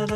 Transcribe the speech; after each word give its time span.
Qu'est-ce 0.00 0.08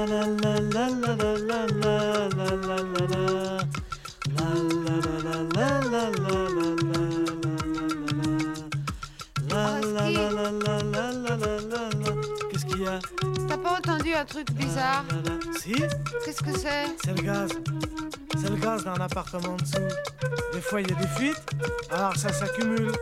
qu'il 12.65 12.81
y 12.83 12.87
a? 12.87 12.99
T'as 13.47 13.59
pas 13.59 13.79
entendu 13.79 14.15
un 14.15 14.25
truc 14.25 14.51
bizarre? 14.53 15.05
Si 15.61 15.75
Qu'est-ce 16.25 16.43
que 16.43 16.57
c'est? 16.57 16.87
C'est 17.05 17.15
le 17.17 17.23
gaz. 17.23 17.51
C'est 18.41 18.49
le 18.49 18.57
gaz 18.57 18.85
d'un 18.85 18.95
appartement 18.95 19.53
en 19.53 19.57
dessous. 19.57 19.87
Des 20.55 20.63
fois, 20.63 20.81
il 20.81 20.91
y 20.91 20.93
a 20.93 20.97
des 20.97 21.09
fuites, 21.09 21.43
alors 21.91 22.17
ça 22.17 22.33
s'accumule. 22.33 22.93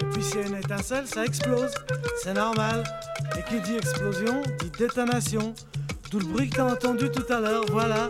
Et 0.00 0.04
puis, 0.06 0.22
s'il 0.22 0.40
y 0.40 0.44
a 0.44 0.46
une 0.46 0.56
étincelle, 0.56 1.06
ça 1.06 1.26
explose. 1.26 1.74
C'est 2.22 2.32
normal. 2.32 2.82
Et 3.38 3.42
qui 3.42 3.60
dit 3.60 3.76
explosion, 3.76 4.40
dit 4.58 4.70
détonation. 4.70 5.54
D'où 6.10 6.18
le 6.18 6.24
bruit 6.26 6.50
que 6.50 6.56
t'as 6.56 6.72
entendu 6.72 7.08
tout 7.10 7.32
à 7.32 7.38
l'heure, 7.38 7.64
voilà. 7.70 8.08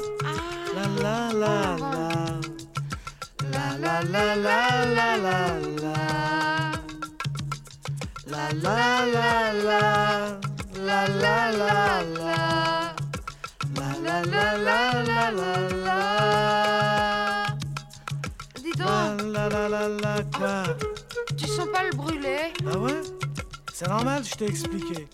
La 0.74 0.86
la 1.02 1.32
la 1.32 1.76
la. 1.76 2.08
La 3.52 3.66
la 3.78 4.02
la 4.02 4.36
la 4.36 4.86
la 4.86 5.16
la 5.16 5.38
la. 5.82 5.96
La 8.26 8.44
la 8.64 9.06
la 9.06 9.52
la. 9.52 9.80
La 10.86 11.00
la 11.08 11.52
la 11.52 12.02
la. 12.18 12.34
La 13.76 13.88
la 14.02 14.16
la 14.24 14.56
la 14.56 14.80
la 15.02 15.30
la 15.30 15.52
la. 15.84 16.00
Dis 18.62 18.72
La 18.78 18.84
donc, 18.86 19.32
la 19.34 19.48
la 19.48 19.68
la 19.68 19.88
la 19.88 20.22
quoi 20.36 20.64
tu 21.36 21.46
sens 21.46 21.68
pas 21.72 21.84
le 21.84 21.96
brûler 21.96 22.52
Ah 22.70 22.78
ouais 22.78 23.00
C'est 23.82 23.88
normal, 23.88 24.22
je 24.30 24.34
t'ai 24.34 24.44
expliqué. 24.44 25.08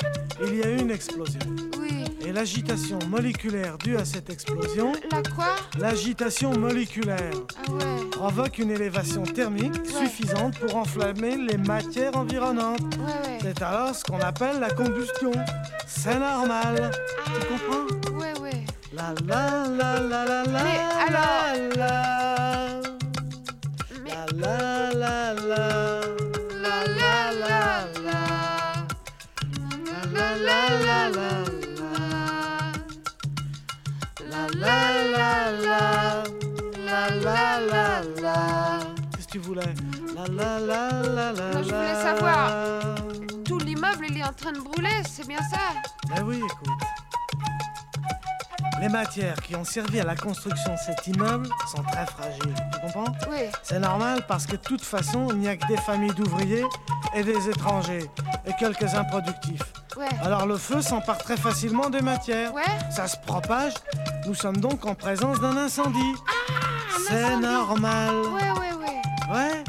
Il 0.45 0.57
y 0.57 0.63
a 0.65 0.71
eu 0.71 0.79
une 0.81 0.91
explosion. 0.91 1.39
Oui. 1.79 2.03
Et 2.27 2.33
l'agitation 2.33 2.99
moléculaire 3.09 3.79
due 3.79 3.97
à 3.97 4.05
cette 4.05 4.29
explosion, 4.29 4.91
La 5.13 5.23
quoi? 5.23 5.55
l'agitation 5.79 6.51
moléculaire, 6.59 7.31
Ah 7.65 7.71
ouais. 7.71 8.11
provoque 8.11 8.59
une 8.59 8.73
élévation 8.73 9.23
thermique 9.23 9.77
suffisante 9.87 10.59
pour 10.59 10.75
enflammer 10.75 11.37
les 11.37 11.57
matières 11.59 12.17
environnantes. 12.17 12.81
Ouais, 12.97 13.29
ouais. 13.29 13.39
C'est 13.41 13.63
alors 13.63 13.95
ce 13.95 14.03
qu'on 14.03 14.19
appelle 14.19 14.59
la 14.59 14.71
combustion. 14.71 15.31
C'est 15.87 16.19
normal. 16.19 16.91
Tu 17.25 17.47
comprends? 17.47 18.19
Ouais, 18.19 18.33
ouais. 18.41 18.65
La 18.93 19.15
la 19.29 19.69
la 19.69 20.01
la 20.01 20.25
la 20.25 20.43
la 20.45 20.63
Mais 20.65 20.81
alors- 21.07 21.71
la 21.77 21.77
la 21.77 22.16
la 37.27 37.61
la 37.61 38.01
la 38.01 38.23
la 38.23 38.79
Qu'est-ce 39.15 39.27
que 39.27 39.33
tu 39.33 39.39
voulais? 39.39 39.75
La 40.15 40.27
la 40.29 40.61
la 40.61 40.91
la 41.03 41.33
la 41.33 41.53
Moi, 41.53 41.63
je 41.63 41.69
voulais 41.75 41.93
la. 41.93 42.03
savoir. 42.03 42.51
Tout 43.45 43.59
l'immeuble, 43.59 44.07
il 44.11 44.19
est 44.19 44.25
en 44.25 44.33
train 44.33 44.53
de 44.53 44.61
brûler, 44.61 45.03
c'est 45.09 45.27
bien 45.27 45.39
ça? 45.51 45.59
Ben 46.15 46.23
oui, 46.25 46.37
écoute. 46.37 46.69
Les 48.81 48.89
matières 48.91 49.37
qui 49.37 49.57
ont 49.57 49.65
servi 49.65 50.01
à 50.01 50.05
la 50.05 50.15
construction 50.15 50.73
de 50.75 50.79
cet 50.79 51.07
immeuble 51.07 51.49
sont 51.75 51.83
très 51.83 52.05
fragiles, 52.07 52.55
tu 52.75 52.81
comprends? 52.81 53.13
Oui. 53.31 53.39
C'est 53.63 53.79
normal 53.81 54.25
parce 54.29 54.45
que 54.47 54.53
de 54.53 54.61
toute 54.63 54.83
façon, 54.85 55.29
il 55.31 55.39
n'y 55.39 55.49
a 55.49 55.57
que 55.57 55.67
des 55.67 55.79
familles 55.79 56.13
d'ouvriers 56.15 56.65
et 57.15 57.23
des 57.25 57.49
étrangers 57.49 58.11
et 58.47 58.53
quelques 58.59 58.95
improductifs. 58.95 59.63
Ouais. 59.97 60.09
Alors 60.23 60.45
le 60.47 60.59
feu 60.59 60.83
s'empare 60.83 61.17
très 61.19 61.39
facilement 61.39 61.89
des 61.89 62.03
matières. 62.03 62.53
Ouais 62.53 62.63
Ça 62.91 63.09
se 63.09 63.17
propage. 63.17 63.73
Nous 64.27 64.35
sommes 64.35 64.59
donc 64.59 64.85
en 64.85 64.95
présence 64.95 65.41
d'un 65.41 65.57
incendie. 65.57 66.13
C'est 67.09 67.37
normal. 67.37 68.15
Ouais, 68.35 68.51
ouais, 68.59 68.73
ouais. 68.83 69.01
Ouais. 69.33 69.65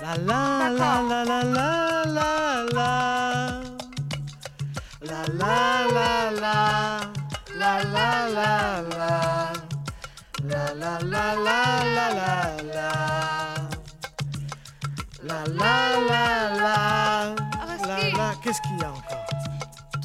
La 0.00 0.16
la 0.16 0.70
la 0.70 1.02
la 1.02 1.24
la 1.24 1.42
la 1.44 2.04
la 2.16 2.64
la. 2.72 2.90
La 5.02 5.22
la 5.40 5.56
la 5.96 6.30
la. 6.30 6.56
La 7.58 7.82
la 7.82 8.08
la 8.36 8.82
la. 8.96 9.52
La 10.44 10.64
la 10.74 10.98
la 11.00 11.34
la 11.46 11.58
la 11.84 12.06
la 12.18 12.40
la. 12.74 12.90
La 15.24 15.40
la 15.46 15.74
la 16.08 16.24
la. 16.62 16.76
La 17.86 18.08
la. 18.16 18.34
Qu'est-ce 18.42 18.62
qu'il 18.62 18.78
y 18.78 18.84
a 18.84 18.90
encore 18.90 19.26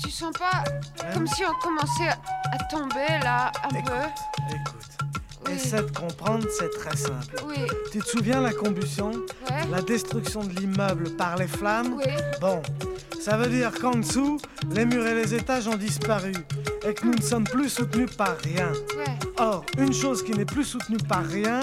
Tu 0.02 0.10
sens 0.12 0.34
pas 0.38 0.64
Hein 1.02 1.14
comme 1.14 1.28
si 1.28 1.44
on 1.46 1.54
commençait 1.62 2.10
à 2.52 2.58
tomber 2.70 3.20
là, 3.24 3.52
un 3.64 3.70
peu 3.70 4.04
écoute. 4.50 4.83
Oui. 5.46 5.54
Essaie 5.56 5.84
de 5.84 5.92
comprendre, 5.92 6.46
c'est 6.58 6.70
très 6.70 6.96
simple. 6.96 7.36
Oui. 7.48 7.58
Tu 7.92 8.00
te 8.00 8.08
souviens 8.08 8.42
la 8.42 8.54
combustion? 8.54 9.12
Ouais. 9.12 9.68
La 9.72 9.82
destruction 9.82 10.44
de 10.44 10.54
l'immeuble 10.54 11.12
par 11.18 11.38
les 11.38 11.48
flammes? 11.48 11.96
Oui. 11.98 12.12
Bon, 12.42 12.62
ça 13.22 13.38
veut 13.38 13.48
dire 13.48 13.72
qu'en 13.72 13.96
dessous, 13.96 14.40
les 14.72 14.86
murs 14.86 15.06
et 15.06 15.16
les 15.16 15.34
étages 15.34 15.68
ont 15.68 15.76
disparu 15.76 16.34
et 16.88 16.94
que 16.94 17.06
nous 17.06 17.16
ne 17.16 17.22
sommes 17.22 17.46
plus 17.46 17.70
soutenus 17.70 18.12
par 18.16 18.38
rien. 18.44 18.72
Ouais. 18.98 19.18
Or, 19.38 19.66
une 19.78 19.94
chose 19.94 20.24
qui 20.24 20.32
n'est 20.32 20.46
plus 20.46 20.66
soutenue 20.66 20.98
par 20.98 21.26
rien 21.26 21.62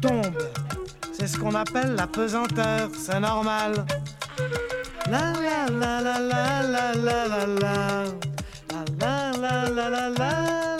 tombe. 0.00 0.38
C'est 1.12 1.26
ce 1.26 1.38
qu'on 1.38 1.54
appelle 1.54 1.94
la 1.96 2.06
pesanteur, 2.06 2.90
c'est 2.96 3.20
normal. 3.20 3.84
La 5.10 5.32
la 5.32 5.66
la 5.68 6.00
la 6.00 6.20
la 6.20 6.62
la 6.62 6.94
la 6.94 7.26
la 7.26 7.46
la. 7.46 8.04
La 9.00 9.32
la 9.32 9.68
la 9.68 9.68
la 9.68 9.88
la 9.88 10.08
la 10.10 10.10
la 10.10 10.77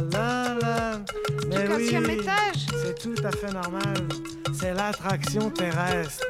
La 0.00 0.54
la 0.54 0.54
la. 0.54 0.96
du 0.96 1.48
Mais 1.48 1.68
oui, 1.74 1.90
15 1.90 2.08
étage 2.08 2.66
c'est 2.82 2.94
tout 2.98 3.14
à 3.24 3.30
fait 3.30 3.52
normal. 3.52 4.08
C'est 4.52 4.74
l'attraction 4.74 5.50
terrestre. 5.50 6.26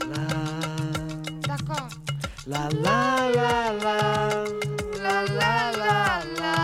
La 0.00 0.26
D'accord. 1.46 1.88
la 2.46 2.68
la 2.70 3.30
la 3.34 3.72
la. 3.82 4.44
La 5.02 5.24
la 5.24 5.72
la 5.72 6.20
la. 6.40 6.54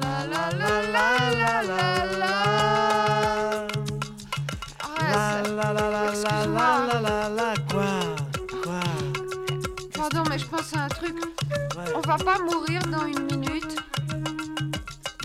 La 0.00 0.14
la 0.32 0.44
la 0.58 0.74
la 0.92 1.06
la 1.32 1.62
la 1.62 2.18
la. 2.18 2.34
La 5.00 5.18
Arrête. 5.18 5.48
la 5.56 5.72
la 5.72 5.72
la 5.72 5.90
la 5.90 6.10
Excuse-moi. 6.10 6.70
la 6.92 7.00
la 7.00 7.28
la 7.28 7.54
quoi 7.70 7.92
Quoi 8.62 8.80
Pardon, 9.94 10.22
mais 10.28 10.38
je 10.38 10.46
pense 10.46 10.74
à 10.76 10.84
un 10.84 10.88
truc. 10.88 11.14
Ouais. 11.76 11.92
On 11.94 12.00
va 12.00 12.16
pas 12.16 12.38
mourir 12.38 12.80
dans 12.90 13.06
une 13.06 13.24
minute. 13.24 13.76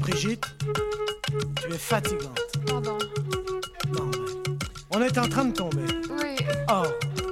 Brigitte, 0.09 0.45
tu 1.61 1.73
es 1.73 1.77
fatigante. 1.77 2.39
Pardon. 2.65 2.97
Non, 3.93 4.05
mais 4.05 4.57
on 4.91 5.01
est 5.03 5.17
en 5.19 5.27
train 5.29 5.45
de 5.45 5.53
tomber. 5.53 5.83
Oui, 6.09 6.35
Or, 6.67 6.87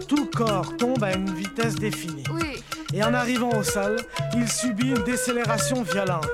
tout 0.08 0.26
corps 0.36 0.76
tombe 0.78 1.04
à 1.04 1.14
une 1.16 1.34
vitesse 1.34 1.76
définie. 1.76 2.24
oui. 2.34 2.62
Et 2.94 3.04
en 3.04 3.14
arrivant 3.14 3.50
au 3.58 3.64
sol, 3.64 3.98
il 4.36 4.48
subit 4.48 4.90
une 4.90 5.04
décélération 5.04 5.82
violente 5.84 6.30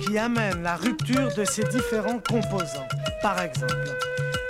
qui 0.00 0.16
amène 0.18 0.62
la 0.62 0.76
rupture 0.76 1.32
de 1.36 1.44
ses 1.44 1.62
différents 1.64 2.18
composants. 2.26 2.88
Par 3.22 3.40
exemple, 3.40 3.76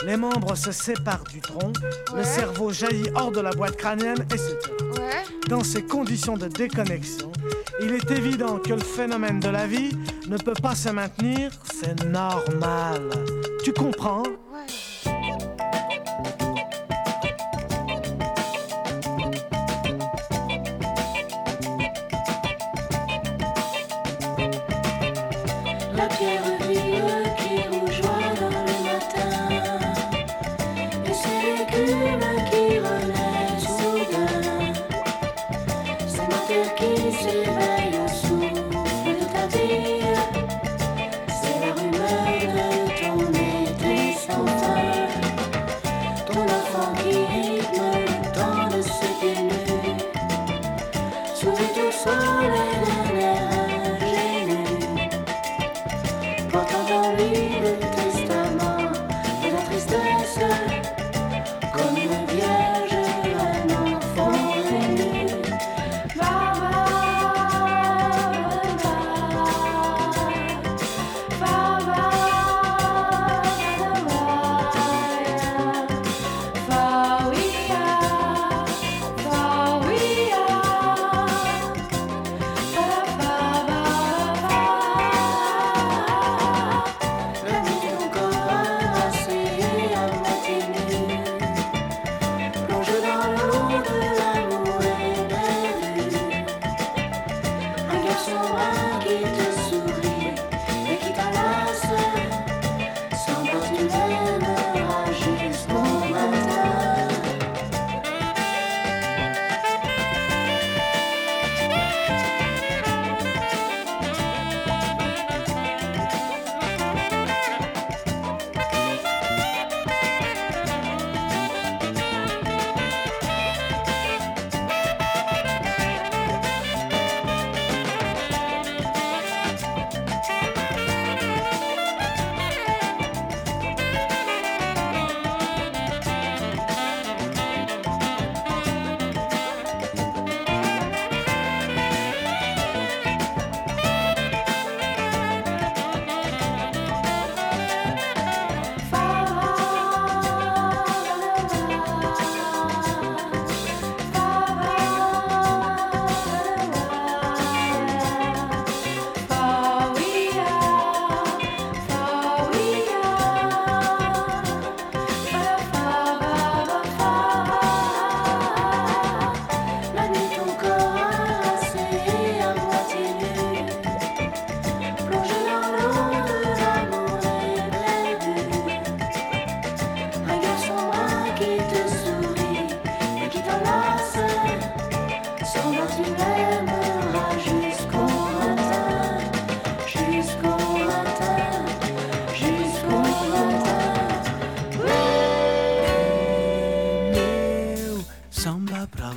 les 0.07 0.17
membres 0.17 0.55
se 0.55 0.71
séparent 0.73 1.25
du 1.25 1.41
tronc, 1.41 1.73
le 2.17 2.23
cerveau 2.23 2.71
jaillit 2.73 3.11
hors 3.15 3.33
de 3.33 3.41
la 3.41 3.51
boîte 3.51 3.77
crânienne, 3.77 4.21
etc. 4.31 4.57
Ouais. 4.95 5.25
Dans 5.49 5.63
ces 5.65 5.83
conditions 5.85 6.37
de 6.37 6.47
déconnexion, 6.49 7.33
il 7.81 7.93
est 7.93 8.11
évident 8.13 8.59
que 8.59 8.73
le 8.73 8.81
phénomène 8.81 9.41
de 9.41 9.49
la 9.49 9.67
vie 9.67 9.91
ne 10.29 10.37
peut 10.39 10.55
pas 10.61 10.75
se 10.75 10.89
maintenir, 10.89 11.51
c'est 11.65 12.05
normal. 12.05 13.11
Tu 13.65 13.73
comprends? 13.73 14.23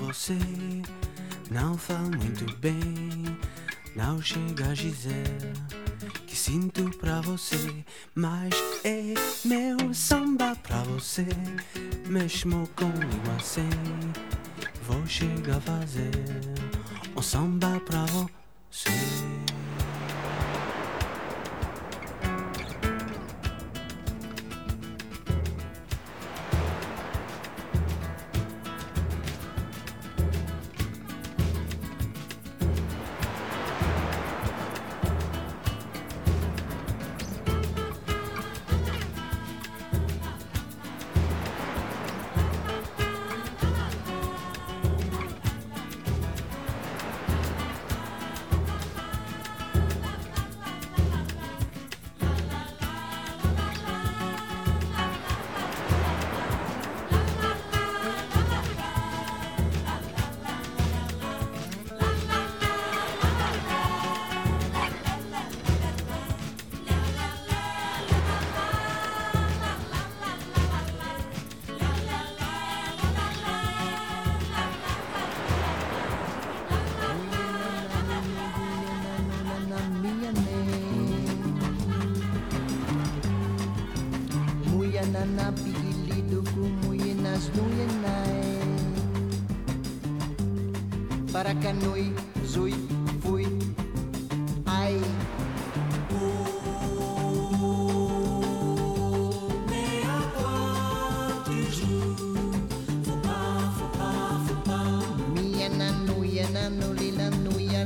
Você 0.10 0.38
não 1.52 1.78
faz 1.78 2.10
muito 2.10 2.52
bem. 2.58 3.38
Não 3.96 4.20
chega 4.22 4.72
a 4.72 4.74
dizer 4.74 5.54
que 6.26 6.36
sinto 6.36 6.90
pra 6.98 7.22
você, 7.22 7.86
mas 8.16 8.52
é 8.84 9.14
meu 9.46 9.94
samba 9.94 10.56
pra 10.64 10.82
você. 10.84 11.28
Mesmo 12.08 12.68
comigo 12.76 13.32
assim, 13.38 13.70
vou 14.88 15.06
chegar 15.06 15.58
a 15.58 15.62
fazer 15.62 16.12
um 17.16 17.22
samba 17.22 17.80
pra 17.82 18.06
você. 18.08 18.90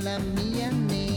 la 0.04 0.20
mía 0.20 0.70
negra. 0.70 1.12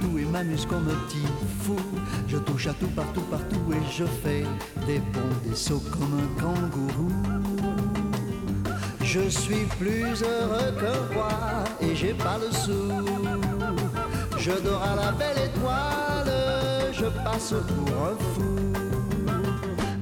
Tout 0.00 0.18
et 0.18 0.24
m'amuse 0.24 0.66
comme 0.66 0.88
un 0.88 1.06
petit 1.06 1.26
fou. 1.62 1.76
Je 2.28 2.36
touche 2.38 2.66
à 2.66 2.74
tout 2.74 2.88
partout, 2.88 3.22
partout 3.22 3.72
et 3.72 3.92
je 3.92 4.04
fais 4.04 4.44
des 4.86 4.98
bonds, 4.98 5.36
des 5.44 5.54
sauts 5.54 5.82
comme 5.90 6.18
un 6.18 6.40
kangourou. 6.40 7.12
Je 9.02 9.28
suis 9.28 9.64
plus 9.78 10.22
heureux 10.22 10.72
que 10.78 11.14
roi 11.14 11.64
et 11.80 11.94
j'ai 11.94 12.14
pas 12.14 12.38
le 12.38 12.50
sou. 12.52 12.90
Je 14.38 14.52
dors 14.62 14.82
à 14.82 14.96
la 14.96 15.12
belle 15.12 15.38
étoile, 15.38 16.32
je 16.92 17.06
passe 17.24 17.54
pour 17.68 17.88
un 18.02 18.16
fou. 18.34 18.56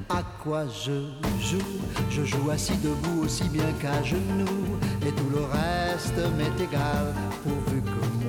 À 0.09 0.23
quoi 0.43 0.65
je 0.67 1.07
joue? 1.41 1.59
Je 2.11 2.25
joue 2.25 2.51
assis 2.51 2.77
debout 2.77 3.25
aussi 3.25 3.45
bien 3.45 3.73
qu'à 3.81 4.03
genoux. 4.03 4.79
Et 5.07 5.13
tout 5.13 5.31
le 5.33 5.43
reste 5.45 6.17
m'est 6.37 6.65
égal, 6.65 7.15
que 7.45 7.64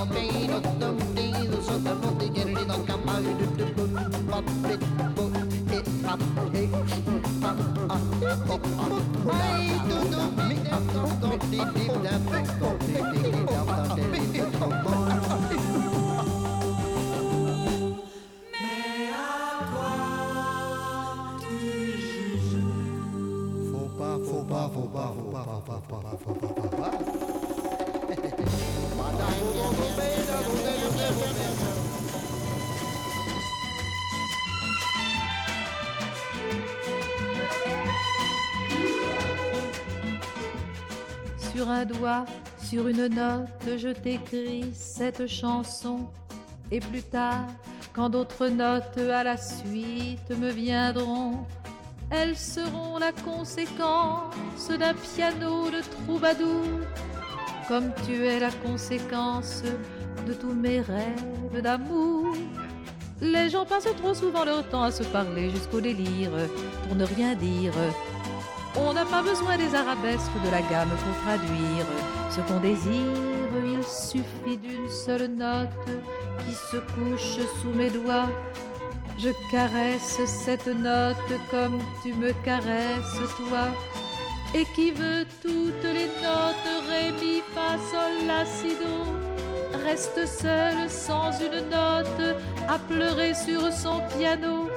och 0.00 0.06
ben 0.06 0.50
a 0.50 0.78
Faut 23.70 23.88
pas, 23.98 24.18
faut 24.24 24.44
pas, 24.44 24.70
faut 24.74 24.88
pas, 24.88 25.12
faut 25.14 25.30
pas, 25.30 25.44
faut 25.44 25.60
pas, 25.60 25.82
faut 25.88 25.96
pas, 25.96 26.16
faut 26.24 26.68
pas. 26.68 26.77
Sur 41.58 41.70
un 41.70 41.84
doigt, 41.84 42.24
sur 42.62 42.86
une 42.86 43.08
note, 43.08 43.78
je 43.78 43.88
t'écris 43.88 44.70
cette 44.72 45.26
chanson. 45.26 46.06
Et 46.70 46.78
plus 46.78 47.02
tard, 47.02 47.48
quand 47.92 48.10
d'autres 48.10 48.46
notes 48.46 48.96
à 48.96 49.24
la 49.24 49.36
suite 49.36 50.30
me 50.30 50.50
viendront, 50.50 51.38
elles 52.12 52.36
seront 52.36 52.98
la 52.98 53.10
conséquence 53.10 54.68
d'un 54.68 54.94
piano 54.94 55.68
de 55.68 55.80
troubadour. 55.80 56.62
Comme 57.66 57.90
tu 58.06 58.24
es 58.24 58.38
la 58.38 58.52
conséquence 58.52 59.64
de 60.28 60.34
tous 60.34 60.54
mes 60.54 60.80
rêves 60.80 61.60
d'amour. 61.60 62.36
Les 63.20 63.50
gens 63.50 63.66
passent 63.66 63.96
trop 63.96 64.14
souvent 64.14 64.44
leur 64.44 64.62
temps 64.68 64.84
à 64.84 64.92
se 64.92 65.02
parler 65.02 65.50
jusqu'au 65.50 65.80
délire 65.80 66.30
pour 66.86 66.94
ne 66.94 67.04
rien 67.04 67.34
dire. 67.34 67.72
On 68.80 68.92
n'a 68.92 69.04
pas 69.04 69.22
besoin 69.22 69.56
des 69.56 69.74
arabesques 69.74 70.38
de 70.44 70.50
la 70.50 70.62
gamme 70.62 70.90
pour 70.90 71.16
traduire 71.24 71.86
ce 72.30 72.40
qu'on 72.40 72.60
désire. 72.60 73.12
Il 73.64 73.84
suffit 73.84 74.56
d'une 74.56 74.88
seule 74.88 75.28
note 75.28 75.68
qui 76.44 76.54
se 76.54 76.76
couche 76.76 77.44
sous 77.60 77.70
mes 77.70 77.90
doigts 77.90 78.28
Je 79.18 79.30
caresse 79.50 80.20
cette 80.26 80.68
note 80.68 81.16
comme 81.50 81.78
tu 82.02 82.12
me 82.14 82.32
caresses 82.44 83.20
toi. 83.36 83.66
Et 84.54 84.64
qui 84.74 84.92
veut 84.92 85.26
toutes 85.42 85.84
les 85.84 86.08
notes, 86.22 86.68
ré, 86.88 87.12
mi, 87.20 87.42
fa, 87.54 87.76
sol, 87.90 88.26
la, 88.26 88.46
si, 88.46 88.68
do, 88.68 89.78
reste 89.84 90.26
seul 90.26 90.88
sans 90.88 91.32
une 91.32 91.68
note 91.68 92.36
à 92.68 92.78
pleurer 92.78 93.34
sur 93.34 93.70
son 93.72 94.00
piano. 94.16 94.68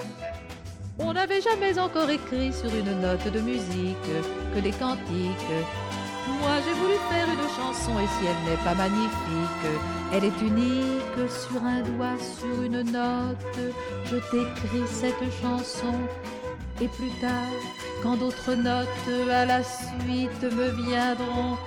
On 1.03 1.13
n'avait 1.13 1.41
jamais 1.41 1.77
encore 1.79 2.10
écrit 2.10 2.53
sur 2.53 2.74
une 2.74 3.01
note 3.01 3.27
de 3.31 3.39
musique 3.39 3.98
que 4.53 4.60
des 4.60 4.72
cantiques. 4.72 5.53
Moi 6.39 6.51
j'ai 6.63 6.74
voulu 6.74 6.96
faire 7.10 7.27
une 7.27 7.50
chanson 7.58 8.00
et 8.00 8.08
si 8.08 8.25
elle 8.25 8.51
n'est 8.51 8.63
pas 8.63 8.75
magnifique, 8.75 9.65
elle 10.13 10.25
est 10.25 10.41
unique 10.41 11.29
sur 11.29 11.63
un 11.63 11.81
doigt, 11.81 12.17
sur 12.20 12.63
une 12.63 12.81
note. 12.84 13.60
Je 14.05 14.17
t'écris 14.17 14.88
cette 14.88 15.31
chanson 15.41 15.93
et 16.79 16.88
plus 16.88 17.12
tard, 17.20 17.51
quand 18.01 18.17
d'autres 18.17 18.53
notes 18.53 19.31
à 19.31 19.46
la 19.46 19.63
suite 19.63 20.43
me 20.43 20.70
viendront, 20.88 21.58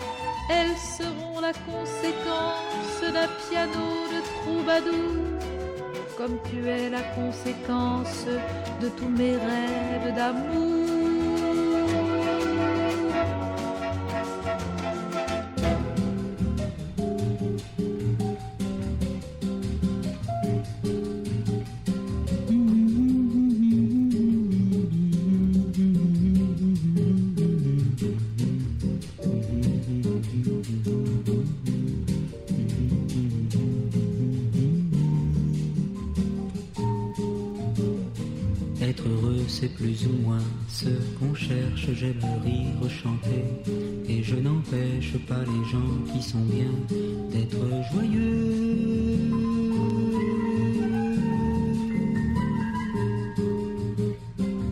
elles 0.51 0.77
seront 0.77 1.41
la 1.41 1.53
conséquence 1.53 3.01
d'un 3.01 3.29
piano 3.49 4.09
de 4.13 4.21
troubadour 4.43 5.34
comme 6.17 6.39
tu 6.51 6.69
es 6.69 6.91
la 6.91 7.03
conséquence 7.15 8.27
de 8.81 8.89
tous 8.89 9.09
mes 9.09 9.37
rêves 9.37 10.15
d'amour. 10.15 10.84
Cherche, 41.49 41.89
j'aime 41.95 42.25
rire 42.45 42.91
chanter, 43.03 43.45
et 44.09 44.23
je 44.23 44.37
n'empêche 44.37 45.17
pas 45.29 45.41
les 45.41 45.65
gens 45.71 45.95
qui 46.11 46.23
sont 46.23 46.45
bien 46.57 46.75
d'être 47.33 47.65
joyeux. 47.93 49.19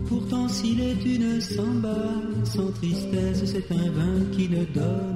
Pourtant 0.09 0.49
s'il 0.49 0.81
est 0.81 1.05
une 1.05 1.41
samba 1.41 1.97
sans 2.45 2.71
tristesse, 2.73 3.43
c'est 3.45 3.73
un 3.73 3.91
vin 3.91 4.21
qui 4.33 4.49
ne 4.49 4.65
donne 4.65 5.12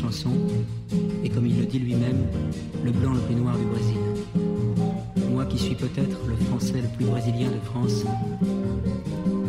chanson, 0.00 0.30
et 1.22 1.28
comme 1.28 1.46
il 1.46 1.58
le 1.58 1.66
dit 1.66 1.78
lui-même, 1.78 2.24
le 2.84 2.90
blanc 2.90 3.12
le 3.12 3.20
plus 3.20 3.34
noir 3.34 3.54
du 3.58 3.64
Brésil. 3.66 3.98
Moi 5.30 5.44
qui 5.44 5.58
suis 5.58 5.74
peut-être 5.74 6.18
le 6.26 6.36
français 6.46 6.80
le 6.80 6.88
plus 6.96 7.04
brésilien 7.04 7.50
de 7.50 7.60
France, 7.66 8.04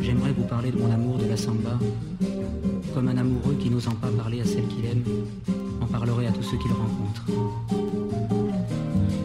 j'aimerais 0.02 0.34
vous 0.34 0.44
parler 0.44 0.72
de 0.72 0.78
mon 0.78 0.92
amour 0.92 1.18
de 1.20 1.26
la 1.26 1.38
samba, 1.38 1.80
comme 2.94 3.08
un 3.08 3.18
amoureux 3.18 3.56
qui 3.62 3.70
n'osant 3.70 3.96
pas 3.96 4.10
parler 4.10 4.42
à 4.42 4.46
celle 4.46 4.68
qu'il 4.68 4.86
aime, 4.86 5.04
en 5.80 5.86
parlerait 5.86 6.28
à 6.28 6.32
tous 6.32 6.44
ceux 6.44 6.58
qu'il 6.58 6.72
rencontre. 6.72 7.26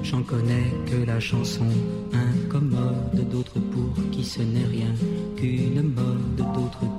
J'en 0.04 0.22
connais 0.22 0.72
que 0.86 1.04
la 1.04 1.18
chanson 1.18 1.66
incommode, 2.12 3.28
d'autres 3.32 3.58
pour 3.58 3.92
qui 4.12 4.22
ce 4.22 4.42
n'est 4.42 4.66
rien 4.66 4.92
qu'une 5.36 5.82
mode, 5.82 6.36
d'autres 6.36 6.95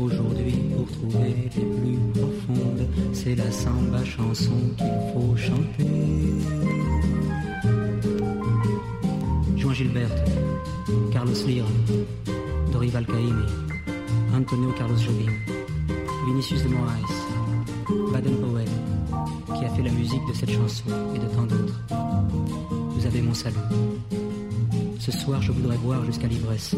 Aujourd'hui 0.00 0.56
pour 0.74 0.86
trouver 0.90 1.34
les 1.44 1.48
plus 1.48 1.98
profondes, 2.14 2.88
c'est 3.12 3.34
la 3.34 3.50
samba 3.50 4.04
chanson 4.04 4.58
qu'il 4.76 5.12
faut 5.12 5.36
chanter. 5.36 5.90
Gilberto, 9.80 10.30
Carlos 11.10 11.32
Lira, 11.46 11.66
Dorival 12.70 13.06
Caymmi, 13.06 13.46
Antonio 14.34 14.72
Carlos 14.76 14.98
Jobim, 14.98 15.32
Vinicius 16.26 16.64
de 16.64 16.68
Moraes, 16.68 18.12
Baden 18.12 18.36
Powell, 18.40 18.68
qui 19.56 19.64
a 19.64 19.70
fait 19.70 19.82
la 19.82 19.92
musique 19.92 20.20
de 20.28 20.34
cette 20.34 20.50
chanson 20.50 20.84
et 21.14 21.18
de 21.18 21.24
tant 21.34 21.44
d'autres. 21.44 21.80
Vous 22.90 23.06
avez 23.06 23.22
mon 23.22 23.32
salut. 23.32 23.56
Ce 25.10 25.18
soir, 25.18 25.42
je 25.42 25.50
voudrais 25.50 25.76
boire 25.78 26.04
jusqu'à 26.04 26.28
l'ivresse, 26.28 26.76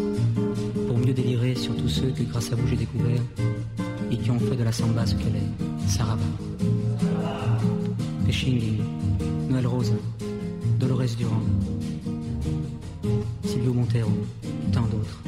pour 0.88 0.96
mieux 0.96 1.12
délirer 1.12 1.54
sur 1.54 1.76
tous 1.76 1.88
ceux 1.88 2.08
que 2.12 2.22
grâce 2.22 2.50
à 2.50 2.56
vous 2.56 2.66
j'ai 2.66 2.76
découvert 2.76 3.20
et 4.10 4.16
qui 4.16 4.30
ont 4.30 4.38
fait 4.38 4.56
de 4.56 4.64
la 4.64 4.72
samba 4.72 5.04
ce 5.04 5.16
qu'elle 5.16 5.36
est, 5.36 5.86
Saraba. 5.86 6.22
Pechingin, 8.24 8.82
Noël 9.50 9.66
Rosa, 9.66 9.92
Dolores 10.80 11.14
Durand, 11.18 11.42
Silvio 13.44 13.74
Montero, 13.74 14.10
tant 14.72 14.86
d'autres. 14.86 15.22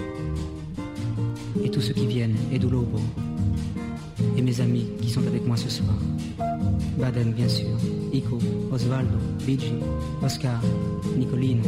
Et 1.63 1.71
tous 1.71 1.83
ceux 1.83 1.93
qui 1.93 2.07
viennent, 2.07 2.37
Edu 2.53 2.71
Lobo, 2.71 3.01
et 4.35 4.41
mes 4.41 4.61
amis 4.63 4.87
qui 5.03 5.11
sont 5.11 5.27
avec 5.27 5.47
moi 5.47 5.59
ce 5.59 5.69
soir. 5.69 5.95
Baden, 6.97 7.33
bien 7.33 7.49
sûr, 7.51 7.77
Ico, 8.15 8.39
Osvaldo, 8.73 9.19
Luigi, 9.47 9.75
Oscar, 10.23 10.63
Nicolino, 11.19 11.65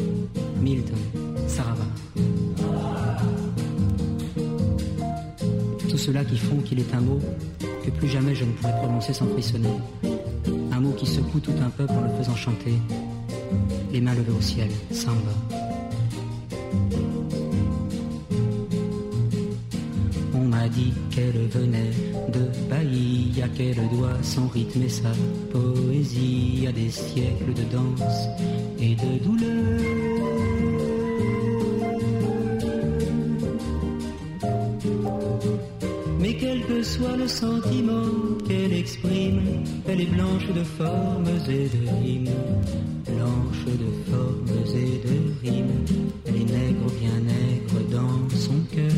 qui 6.86 6.92
font 6.92 6.92
qu'il 6.92 6.92
est 6.92 6.94
un 6.94 7.00
mot 7.00 7.20
que 7.84 7.90
plus 7.90 8.08
jamais 8.08 8.34
je 8.34 8.44
ne 8.44 8.52
pourrais 8.52 8.76
prononcer 8.76 9.12
sans 9.12 9.26
frissonner. 9.26 9.68
Un 10.72 10.80
mot 10.80 10.92
qui 10.92 11.06
secoue 11.06 11.40
tout 11.40 11.54
un 11.64 11.70
peuple 11.70 11.92
en 11.92 12.02
le 12.02 12.10
faisant 12.18 12.36
chanter. 12.36 12.74
Les 13.92 14.00
mains 14.00 14.14
levées 14.14 14.32
au 14.36 14.40
ciel, 14.40 14.70
samba. 14.90 15.32
dit 20.68 20.92
qu'elle 21.10 21.46
venait 21.48 21.92
de 22.28 22.50
Bahia, 22.68 23.48
qu'elle 23.48 23.88
doit 23.88 24.18
son 24.22 24.48
rythme 24.48 24.82
et 24.82 24.88
sa 24.88 25.12
poésie 25.52 26.66
à 26.68 26.72
des 26.72 26.90
siècles 26.90 27.54
de 27.54 27.62
danse 27.72 28.28
quel 36.56 36.66
que 36.66 36.82
soit 36.82 37.16
le 37.16 37.28
sentiment 37.28 38.04
qu'elle 38.46 38.72
exprime, 38.72 39.42
elle 39.86 40.00
est 40.00 40.06
blanche 40.06 40.46
de 40.54 40.62
formes 40.62 41.28
et 41.48 41.68
de 41.68 41.88
rimes, 42.02 42.30
blanche 43.06 43.64
de 43.66 44.10
formes 44.10 44.58
et 44.74 44.98
de 45.06 45.48
rimes, 45.48 45.84
elle 46.24 46.36
est 46.36 46.44
nègre 46.44 46.90
bien 47.00 47.20
nègre 47.20 47.80
dans 47.90 48.36
son 48.36 48.54
cœur. 48.74 48.92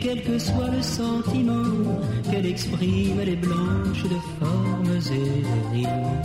quel 0.00 0.22
que 0.22 0.38
soit 0.38 0.70
le 0.70 0.80
sentiment 0.80 1.64
qu'elle 2.30 2.46
exprime, 2.46 3.18
elle 3.20 3.30
est 3.30 3.36
blanche 3.36 4.04
de 4.04 4.18
formes 4.38 5.00
et 5.10 5.40
de 5.42 5.74
rimes. 5.74 6.22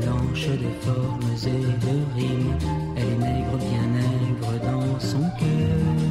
Blanche 0.00 0.48
de 0.48 0.70
formes 0.84 1.30
et 1.46 1.86
de 1.86 2.20
rimes, 2.20 2.85
est 3.08 3.18
nègre, 3.26 3.56
bien 3.68 3.86
nègre 4.00 4.52
dans 4.70 5.00
son 5.00 5.24
cœur. 5.40 6.06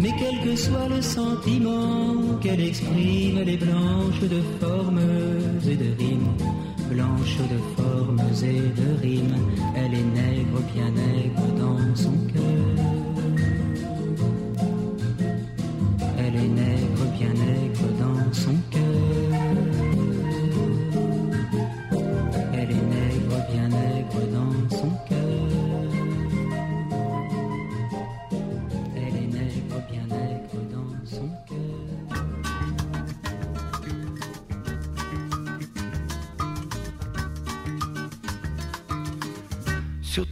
Mais 0.00 0.12
quel 0.20 0.36
que 0.46 0.56
soit 0.56 0.88
le 0.88 1.02
sentiment 1.02 2.38
qu'elle 2.40 2.60
exprime, 2.60 3.38
elle 3.42 3.48
est 3.48 3.62
blanche 3.68 4.20
de 4.20 4.40
formes 4.60 5.00
et 5.68 5.76
de 5.76 5.90
rimes. 5.98 6.32
Blanche 6.90 7.38
de 7.52 7.58
formes 7.76 8.22
et 8.42 8.62
de 8.80 8.88
rimes, 9.02 9.38
elle 9.74 9.94
est 9.94 10.10
nègre, 10.20 10.60
bien 10.72 10.90
nègre 10.90 11.46
dans 11.58 11.96
son 11.96 12.16
cœur. 12.32 12.95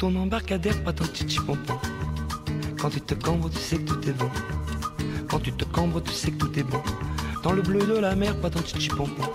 Ton 0.05 0.17
embarcadère, 0.17 0.85
pas 0.85 0.93
ton 0.93 1.07
titi 1.07 1.41
pompon. 1.41 1.79
Quand 2.79 2.91
tu 2.91 3.01
te 3.01 3.15
cambres, 3.15 3.49
tu 3.49 3.59
sais 3.59 3.79
que 3.79 3.85
tout 3.85 4.07
est 4.07 4.13
bon. 4.13 4.29
Quand 5.31 5.39
tu 5.39 5.51
te 5.51 5.65
cambres, 5.65 6.03
tu 6.03 6.13
sais 6.13 6.31
que 6.31 6.37
tout 6.37 6.59
est 6.59 6.63
bon. 6.63 6.83
Dans 7.43 7.53
le 7.53 7.63
bleu 7.63 7.81
de 7.87 7.97
la 7.97 8.15
mer, 8.15 8.37
pas 8.37 8.51
ton 8.51 8.61
titi 8.61 8.89
pompon. 8.89 9.31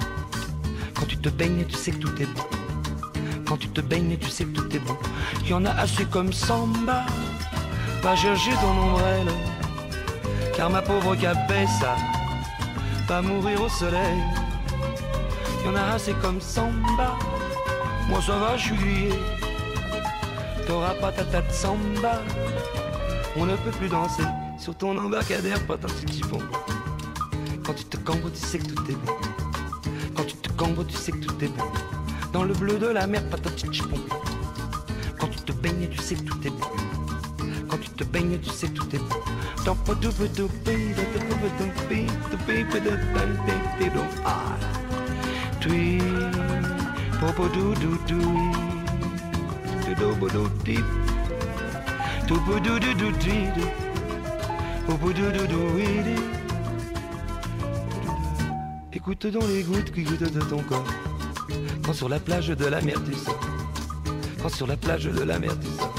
Quand 0.94 1.08
tu 1.08 1.18
te 1.18 1.30
baignes, 1.30 1.66
tu 1.66 1.76
sais 1.76 1.90
que 1.90 1.98
tout 1.98 2.22
est 2.22 2.28
bon. 2.28 2.44
Quand 3.48 3.58
tu 3.58 3.68
te 3.70 3.82
baignes, 3.82 4.16
tu 4.20 4.30
sais 4.30 4.46
que 4.46 4.52
tout 4.52 4.76
est 4.76 4.86
bon. 4.88 4.96
Y 5.48 5.54
en 5.54 5.66
a 5.66 5.72
assez 5.72 6.06
comme 6.06 6.32
samba. 6.32 7.04
Pas 8.04 8.16
chercher 8.16 8.54
ton 8.62 8.70
ombrelle. 8.70 9.34
Car 10.56 10.70
ma 10.70 10.84
pauvre 10.84 11.16
cabessa 11.16 11.96
va 13.08 13.24
mourir 13.24 13.60
au 13.60 13.70
soleil. 13.70 14.20
Y 15.66 15.68
en 15.68 15.76
a 15.76 15.96
assez 15.96 16.14
comme 16.22 16.40
samba. 16.40 17.18
Moi 18.08 18.22
ça 18.22 18.38
va, 18.38 18.56
je 18.56 18.66
suis 18.66 18.76
grillé. 18.76 19.39
T'auras 20.70 20.94
pas 20.94 21.12
ta 21.12 21.24
tête 21.24 21.52
samba. 21.52 22.22
On 23.36 23.48
ne 23.48 23.56
peut 23.56 23.72
plus 23.72 23.90
danser 23.90 24.22
sur 24.60 24.76
ton 24.76 24.96
embarcadère, 25.00 25.58
ton 25.66 25.78
petit 25.78 26.22
bon. 26.30 26.38
Quand 27.66 27.74
tu 27.74 27.86
te 27.86 27.98
cambres, 27.98 28.32
tu 28.32 28.40
sais 28.40 28.60
que 28.60 28.68
tout 28.68 28.92
est 28.92 28.96
bon. 29.04 29.14
Quand 30.16 30.26
tu 30.26 30.36
te 30.36 30.50
cambres, 30.52 30.86
tu 30.86 30.96
sais 30.96 31.12
que 31.12 31.26
tout 31.26 31.44
est 31.44 31.48
bon. 31.48 31.64
Dans 32.34 32.44
le 32.44 32.54
bleu 32.54 32.78
de 32.78 32.86
la 32.86 33.08
mer, 33.08 33.24
petit 33.32 33.82
bon. 33.82 33.98
Quand 35.20 35.30
tu 35.30 35.40
te 35.40 35.52
baignes, 35.54 35.88
tu 35.90 35.98
sais 35.98 36.14
que 36.14 36.22
tout 36.22 36.38
est 36.46 36.52
bon. 36.52 36.68
Quand 37.68 37.78
tu 37.80 37.90
te 37.90 38.04
baignes, 38.04 38.38
tu 38.38 38.52
sais 38.52 38.68
que 38.68 38.74
tout 38.74 38.96
est 38.96 39.00
bon. 39.00 39.16
Dans 39.66 39.74
de 39.74 39.96
de 39.96 40.28
de 40.28 40.28
de 40.28 40.48
de 40.66 41.10
de 43.80 43.90
de 43.90 44.02
ah. 44.24 44.56
Tui, 45.60 45.98
popo 47.20 47.48
do 47.48 47.74
do 47.74 48.59
do, 50.00 50.16
Écoute 58.94 59.28
donc 59.28 59.44
les 59.50 59.64
gouttes 59.64 59.92
qui 59.92 60.04
goûtent 60.04 60.34
de 60.34 60.40
ton 60.42 60.60
corps. 60.64 60.86
Quand 61.84 61.94
sur 61.94 62.10
la 62.10 62.20
plage 62.20 62.48
de 62.48 62.66
la 62.66 62.82
mer 62.82 62.96
tu 63.04 63.14
sors. 63.14 63.40
Quand 64.42 64.50
sur 64.50 64.68
la 64.68 64.78
plage 64.78 65.06
de 65.06 65.24
la 65.24 65.40
mer 65.40 65.58
tu 65.60 65.68
sors. 65.78 65.94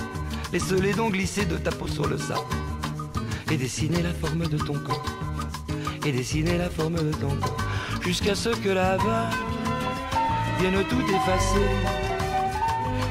Laisse 0.53 0.71
les 0.73 0.93
dents 0.93 1.11
glisser 1.11 1.45
de 1.45 1.57
ta 1.57 1.71
peau 1.71 1.87
sur 1.87 2.07
le 2.07 2.17
sable. 2.17 2.41
Et 3.51 3.57
dessiner 3.57 4.03
la 4.03 4.13
forme 4.13 4.47
de 4.47 4.59
ton 4.59 4.75
corps. 4.75 5.05
Et 6.07 6.13
dessiner 6.13 6.57
la 6.57 6.71
forme 6.71 6.97
de 6.97 7.13
ton 7.13 7.35
corps. 7.37 7.57
Jusqu'à 8.03 8.35
ce 8.35 8.51
que 8.51 8.71
la 8.71 8.97
vague 8.97 9.33
vienne 10.61 10.85
tout 10.89 11.03
effacer. 11.03 12.00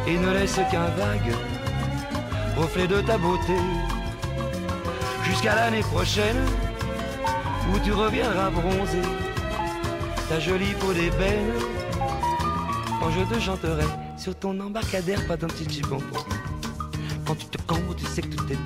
Et 0.09 0.17
ne 0.17 0.31
laisse 0.31 0.59
qu'un 0.71 0.87
vague 0.97 1.35
reflet 2.57 2.87
de 2.87 2.99
ta 3.01 3.15
beauté. 3.19 3.53
Jusqu'à 5.23 5.53
l'année 5.53 5.81
prochaine 5.81 6.37
où 7.71 7.77
tu 7.83 7.91
reviendras 7.91 8.49
bronzé. 8.49 9.01
Ta 10.27 10.39
jolie 10.39 10.73
peau 10.79 10.93
d'ébène 10.93 11.53
quand 12.99 13.11
je 13.11 13.35
te 13.35 13.39
chanterai 13.39 13.85
sur 14.17 14.33
ton 14.33 14.59
embarcadère, 14.59 15.25
pas 15.27 15.37
d'un 15.37 15.47
petit 15.47 15.81
bonbon. 15.81 16.03
Quand 17.27 17.35
tu 17.35 17.45
te 17.45 17.61
cambres, 17.67 17.95
tu 17.95 18.05
sais 18.05 18.21
que 18.23 18.35
tout 18.35 18.51
est. 18.51 18.57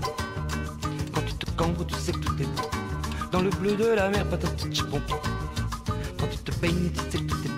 Quand 1.14 1.22
tu 1.26 1.34
te 1.34 1.52
cambres, 1.58 1.86
tu 1.86 1.96
sais 1.96 2.14
que 2.14 2.20
tout 2.20 2.42
est. 2.42 3.32
Dans 3.34 3.42
le 3.42 3.50
bleu 3.50 3.76
de 3.76 3.90
la 3.90 4.10
mer, 4.10 4.26
pas 4.30 4.38
d'un 4.38 4.50
petit 4.50 4.82
bonbon. 4.84 5.20
Quand 6.18 6.28
tu 6.32 6.38
te 6.38 6.52
baignes, 6.62 6.90
tu 6.94 7.02
sais 7.12 7.24
que 7.24 7.30
tout 7.30 7.38
est. 7.46 7.53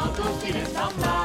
Santo 0.00 0.22
Spirito 0.38 0.70
Santo 0.72 1.19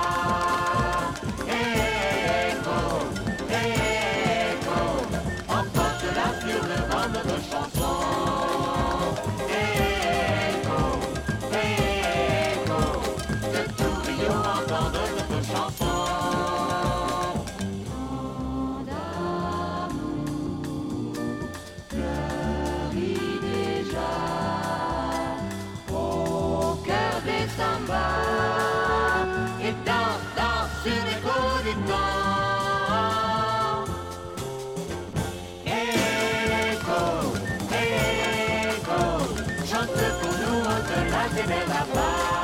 e 41.38 41.44
pela 41.44 41.86
paz. 41.94 42.35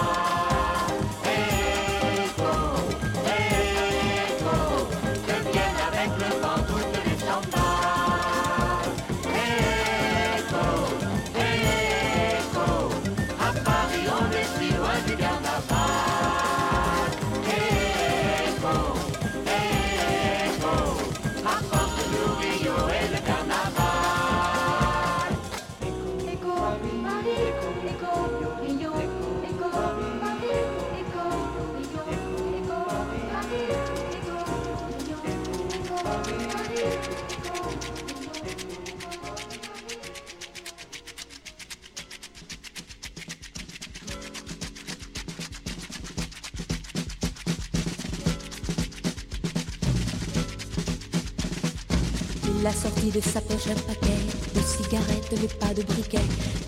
De 53.14 53.20
sa 53.20 53.42
poche 53.42 53.68
un 53.70 53.80
paquet 53.82 54.22
de 54.56 54.62
cigarettes, 54.62 55.32
mais 55.32 55.48
pas 55.48 55.74
de 55.74 55.84
briquet. 55.84 56.20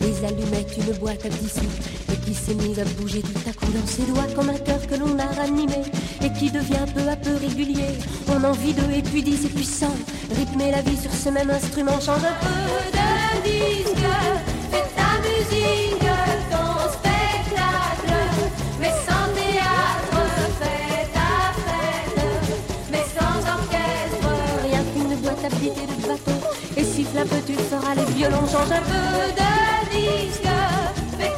Des 0.02 0.26
allumettes, 0.26 0.76
une 0.78 0.94
boîte 0.98 1.26
à 1.26 1.30
tissu. 1.30 1.68
Et 2.12 2.18
qui 2.26 2.34
s'est 2.34 2.54
mise 2.56 2.80
à 2.80 2.86
bouger 3.00 3.22
tout 3.22 3.50
à 3.50 3.54
coup 3.54 3.72
dans 3.72 3.88
ses 3.88 4.04
doigts 4.04 4.28
comme 4.36 4.50
un 4.50 4.58
cœur 4.58 4.86
que 4.86 4.96
l'on 4.96 5.18
a 5.20 5.26
ranimé. 5.26 5.82
Et 6.22 6.32
qui 6.34 6.52
devient 6.52 6.86
peu 6.94 7.08
à 7.10 7.16
peu 7.16 7.36
régulier. 7.36 7.98
On 8.30 8.44
envie 8.44 8.74
de, 8.74 8.82
et 8.94 9.02
puis 9.02 9.24
dit 9.24 9.38
c'est 9.42 9.54
puissant. 9.54 9.96
Rythmer 10.36 10.72
la 10.72 10.82
vie 10.82 10.98
sur 10.98 11.14
ce 11.14 11.30
même 11.30 11.50
instrument 11.50 12.00
change 12.02 12.24
un 12.24 12.38
peu 12.44 12.98
de 12.98 13.44
disque. 13.44 14.06
Fais 14.72 14.88
ta 14.96 15.12
musique, 15.24 15.83
feras 28.34 28.42
les 28.42 28.42
violons, 28.42 28.48
change 28.48 28.72
un 28.72 28.82
peu 28.82 29.32
de 29.40 29.52
disque. 29.92 30.50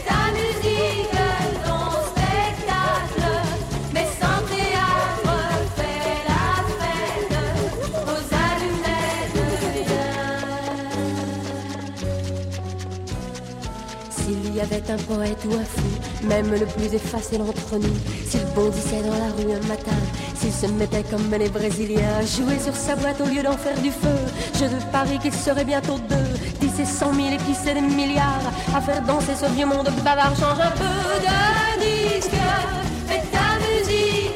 Ta 0.07 0.31
musique, 0.33 1.17
ton 1.65 1.85
spectacle. 2.09 3.25
Mais 3.93 4.07
sans 4.19 4.39
théâtre, 4.49 5.35
la 6.27 6.41
fête. 6.79 7.35
Aux 8.07 8.25
allumettes. 8.43 9.41
S'il 14.15 14.55
y 14.55 14.61
avait 14.61 14.89
un 14.91 14.97
poète 14.97 15.45
ou 15.47 15.53
un 15.53 15.63
fou, 15.63 16.27
même 16.27 16.51
le 16.51 16.65
plus 16.65 16.93
effacé 16.93 17.37
d'entre 17.37 17.77
nous, 17.79 17.97
s'il 18.27 18.45
bondissait 18.55 19.01
dans 19.03 19.17
la 19.17 19.31
rue 19.37 19.53
un 19.53 19.67
matin, 19.67 19.99
s'il 20.35 20.53
se 20.53 20.67
mettait 20.67 21.03
comme 21.03 21.31
les 21.37 21.49
Brésiliens 21.49 22.21
jouer 22.21 22.59
sur 22.63 22.75
sa 22.75 22.95
boîte 22.95 23.21
au 23.21 23.25
lieu 23.25 23.43
d'en 23.43 23.57
faire 23.57 23.79
du 23.81 23.91
feu, 23.91 24.19
je 24.55 24.65
de 24.65 24.91
parie 24.91 25.19
qu'il 25.19 25.33
serait 25.33 25.65
bientôt 25.65 25.99
deux, 26.09 26.44
et 26.79 26.85
cent 26.85 27.13
mille 27.13 27.33
et 27.33 27.53
sait 27.53 27.73
des 27.73 27.81
milliards, 27.81 28.51
à 28.75 28.81
faire 28.81 29.01
danser 29.01 29.35
ce 29.35 29.45
vieux 29.53 29.65
monde 29.65 29.89
bavard, 30.03 30.35
change 30.35 30.59
un 30.59 30.71
peu 30.71 30.83
de 31.25 31.37
disque, 31.79 32.31
fais 33.07 33.23
ta 33.31 33.47
musique, 33.65 34.35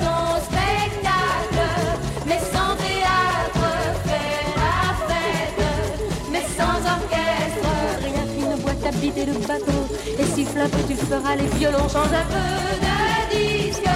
ton 0.00 0.36
spectacle, 0.48 1.60
mais 2.26 2.40
sans 2.52 2.74
théâtre, 2.76 3.68
fais 4.04 4.44
la 4.62 4.76
fête, 5.08 5.64
mais 6.30 6.44
sans 6.56 6.78
orchestre, 6.96 7.70
rien 8.02 8.24
qu'une 8.32 8.62
boîte 8.62 8.86
à 8.86 8.90
bites 8.90 9.18
et 9.18 9.26
de 9.26 9.46
bateau, 9.46 9.80
et 10.18 10.26
siffle 10.34 10.60
un 10.60 10.68
tu 10.88 10.96
feras 10.96 11.36
les 11.36 11.46
violons, 11.58 11.88
change 11.88 12.12
un 12.12 12.26
peu 12.34 12.48
de 12.84 12.96
disque, 13.36 13.90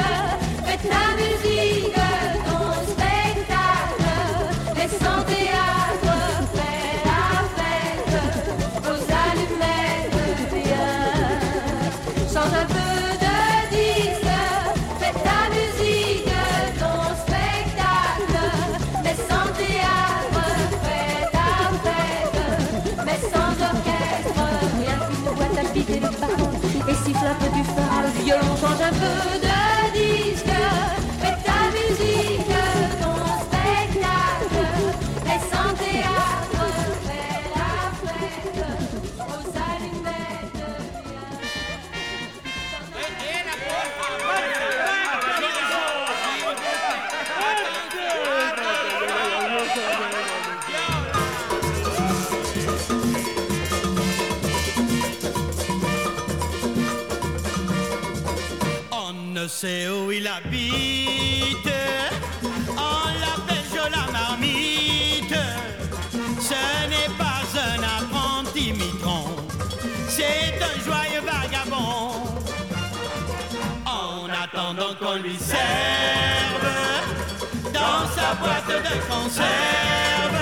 fais 0.64 0.88
ta 0.88 1.04
musique, 1.16 2.01
sait 59.62 59.88
où 59.88 60.10
il 60.10 60.26
habite, 60.26 61.72
on 62.70 63.04
l'appelle 63.22 63.66
Jola 63.72 64.04
Marmite. 64.10 65.38
Ce 66.40 66.62
n'est 66.90 67.14
pas 67.16 67.42
un 67.70 67.80
apprenti 67.98 68.72
mitron, 68.72 69.24
c'est 70.08 70.58
un 70.70 70.76
joyeux 70.84 71.22
vagabond. 71.24 72.10
En 73.86 74.28
attendant 74.44 74.94
qu'on 74.98 75.22
lui 75.22 75.36
serve 75.36 76.68
dans 77.72 78.02
sa 78.16 78.34
boîte 78.40 78.82
de 78.88 78.96
conserve, 79.08 80.40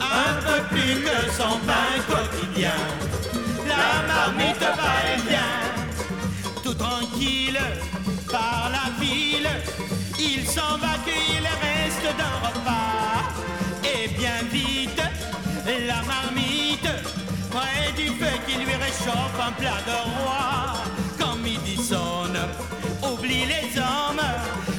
un 0.00 0.34
peu 0.46 0.58
plus 0.70 0.94
que 1.06 1.18
son 1.38 1.58
pain 1.66 1.92
quotidien, 2.08 2.78
la 3.66 4.06
marmite 4.06 4.60
va 4.60 4.92
et 5.12 5.28
vient 5.28 5.62
tout 6.62 6.74
tranquille 6.74 7.58
par 8.32 8.70
la 8.76 8.86
ville. 8.98 9.50
Il 10.18 10.46
s'en 10.46 10.78
va 10.78 10.94
cueillir 11.04 11.40
le 11.48 11.54
reste 11.66 12.08
d'un 12.18 12.36
repas. 12.46 13.18
Et 13.84 14.08
bien 14.08 14.40
vite, 14.50 15.02
la 15.90 16.00
marmite, 16.12 16.90
près 17.50 17.92
du 18.00 18.08
feu 18.18 18.34
qui 18.46 18.54
lui 18.64 18.74
réchauffe 18.86 19.38
un 19.48 19.52
plat 19.52 19.80
de 19.90 19.98
roi. 20.16 20.74
Quand 21.18 21.36
midi 21.36 21.76
sonne, 21.76 22.40
oublie 23.10 23.44
les 23.54 23.68
hommes, 23.78 24.26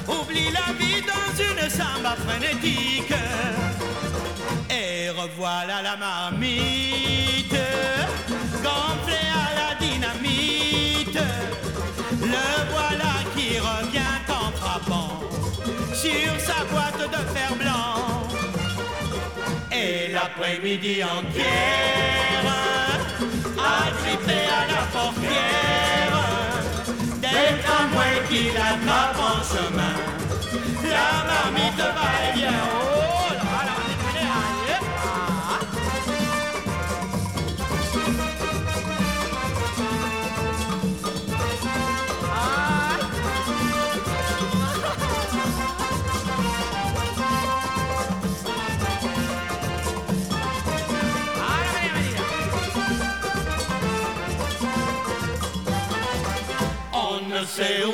oublie 0.07 0.51
la 0.59 0.73
vie 0.79 1.01
dans 1.13 1.31
une 1.49 1.69
samba 1.69 2.15
frénétique. 2.25 3.13
Et 4.69 5.09
revoilà 5.09 5.81
la 5.83 5.95
marmite, 5.95 7.55
sur 15.93 16.33
sa 16.39 16.63
boîte 16.65 17.09
de 17.11 17.21
fer 17.33 17.55
blanc. 17.59 18.27
Et 19.71 20.11
l'après-midi 20.11 21.03
entière, 21.03 22.45
agrippé 23.57 24.39
à 24.59 24.63
la 24.71 24.83
portière, 24.95 26.15
des 27.21 27.61
tramways 27.63 28.21
qui 28.29 28.43
l'attrapent 28.55 29.19
en 29.19 29.41
chemin. 29.51 29.95
La 30.83 31.09
marmite 31.29 31.72
say 57.55 57.92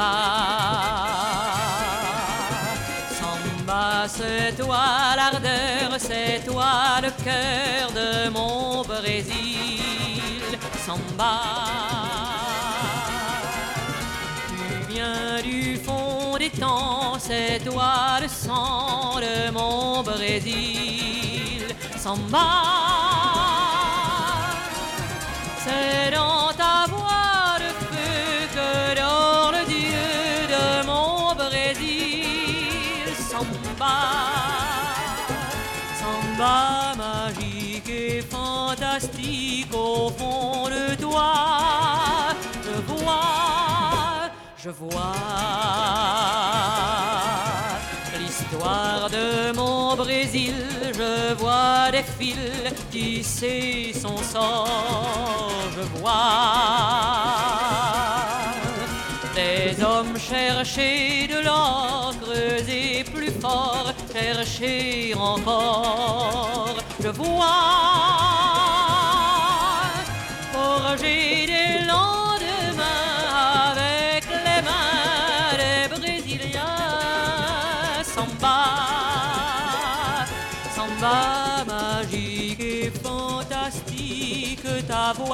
Samba. 0.00 0.14
Samba, 3.20 4.06
c'est 4.08 4.56
toi 4.56 5.14
l'ardeur, 5.14 5.98
c'est 5.98 6.42
toi 6.46 7.00
le 7.02 7.10
cœur 7.22 7.92
de 7.92 8.30
mon 8.30 8.82
Brésil. 8.82 10.58
Samba, 10.86 11.40
tu 14.48 14.92
viens 14.92 15.42
du 15.42 15.76
fond 15.76 16.38
des 16.38 16.48
temps, 16.50 17.18
c'est 17.18 17.58
toi 17.62 18.20
le 18.22 18.28
sang 18.28 19.20
de 19.20 19.50
mon 19.52 20.02
Brésil. 20.02 21.66
Samba, 21.98 22.89
je 44.70 44.84
vois 44.84 45.16
l'histoire 48.20 49.10
de 49.10 49.52
mon 49.56 49.96
Brésil. 49.96 50.54
Je 50.94 51.34
vois 51.34 51.90
des 51.90 52.04
fils 52.18 52.72
tisser 52.90 53.92
son 53.94 54.16
sort. 54.18 55.50
Je 55.76 55.82
vois 55.98 56.22
des 59.34 59.82
hommes 59.82 60.16
chercher 60.18 61.26
de 61.26 61.38
l'or, 61.44 62.14
creuser 62.22 63.04
plus 63.12 63.32
fort, 63.40 63.92
chercher 64.12 65.14
encore. 65.16 66.76
Je 67.02 67.08
vois 67.08 67.46
forger 70.52 71.49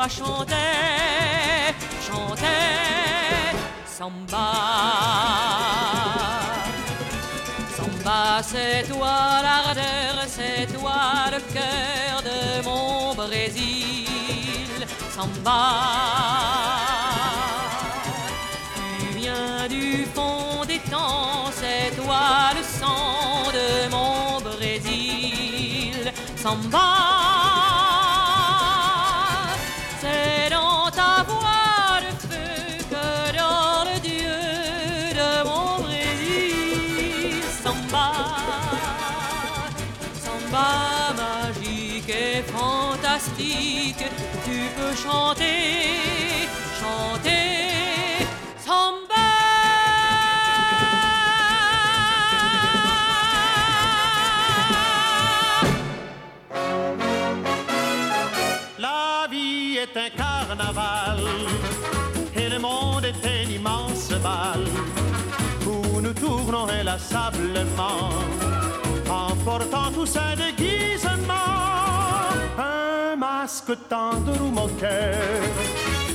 chantait, 0.05 1.75
chantait, 2.07 3.57
samba. 3.87 4.53
Samba, 7.77 8.43
c'est 8.43 8.87
toi 8.89 9.41
l'ardeur, 9.43 10.25
c'est 10.27 10.67
toi 10.73 11.31
le 11.33 11.41
cœur 11.53 12.23
de 12.23 12.65
mon 12.65 13.15
Brésil. 13.15 14.87
Samba, 15.15 15.63
tu 18.99 19.19
viens 19.19 19.67
du 19.69 20.07
fond 20.15 20.65
des 20.67 20.79
temps, 20.91 21.51
c'est 21.53 21.97
toi 21.97 22.53
le 22.55 22.63
sang 22.63 23.51
de 23.53 23.91
mon 23.91 24.41
Brésil. 24.41 26.13
Samba, 26.37 27.06
tu 43.99 44.59
peux 44.77 44.95
chanter, 44.95 46.49
chanter. 46.81 48.27
Samba. 48.59 49.15
La 58.79 59.27
vie 59.31 59.79
est 59.79 59.97
un 59.97 60.11
carnaval 60.11 61.21
et 62.35 62.49
le 62.49 62.59
monde 62.59 63.05
est 63.05 63.27
un 63.27 63.51
immense 63.51 64.11
bal 64.23 64.65
où 65.67 66.01
nous 66.01 66.13
tournons 66.13 66.69
inlassablement 66.69 68.11
en 69.09 69.35
portant 69.45 69.91
tous 69.93 70.17
un 70.17 70.37
déguisement. 70.37 71.16
Masque 73.47 73.79
tendre 73.89 74.33
ou 74.43 74.51
mon 74.51 74.67
cœur 74.67 75.23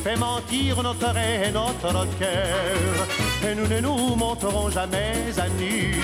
fait 0.04 0.18
mentir 0.18 0.84
notre 0.84 1.16
et 1.16 1.50
notre 1.50 2.06
cœur 2.20 3.08
et 3.50 3.56
nous 3.56 3.68
ne 3.68 3.80
nous 3.80 4.18
montrerons 4.18 4.70
jamais 4.70 5.14
à 5.38 5.48
nu. 5.58 5.96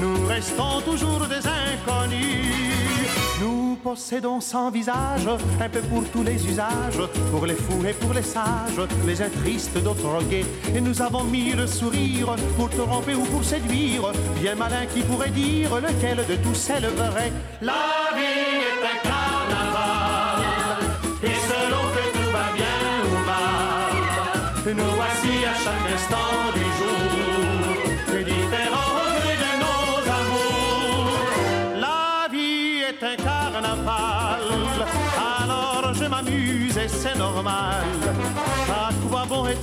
Nous 0.00 0.26
restons 0.26 0.80
toujours 0.84 1.24
des 1.28 1.46
inconnus. 1.46 2.74
Nous 3.40 3.76
possédons 3.76 4.40
sans 4.40 4.72
visage, 4.72 5.28
un 5.60 5.68
peu 5.68 5.82
pour 5.82 6.02
tous 6.10 6.24
les 6.24 6.44
usages, 6.48 7.00
pour 7.30 7.46
les 7.46 7.54
fous 7.54 7.84
et 7.86 7.92
pour 7.92 8.12
les 8.12 8.22
sages, 8.22 8.80
les 9.06 9.22
uns 9.22 9.30
tristes, 9.40 9.80
d'autres 9.84 10.20
gais. 10.28 10.44
Et 10.74 10.80
nous 10.80 11.00
avons 11.00 11.22
mille 11.22 11.68
sourires 11.68 12.34
pour 12.56 12.70
te 12.70 12.76
tromper 12.76 13.14
ou 13.14 13.22
pour 13.22 13.44
séduire. 13.44 14.10
Bien 14.40 14.56
malin 14.56 14.86
qui 14.92 15.02
pourrait 15.02 15.30
dire 15.30 15.76
lequel 15.76 16.26
de 16.28 16.34
tous 16.42 16.70
est 16.70 16.80
le 16.80 16.88
vrai. 16.88 17.32
La 17.62 18.16
vie 18.16 18.64
est 18.68 18.84
un 18.84 19.13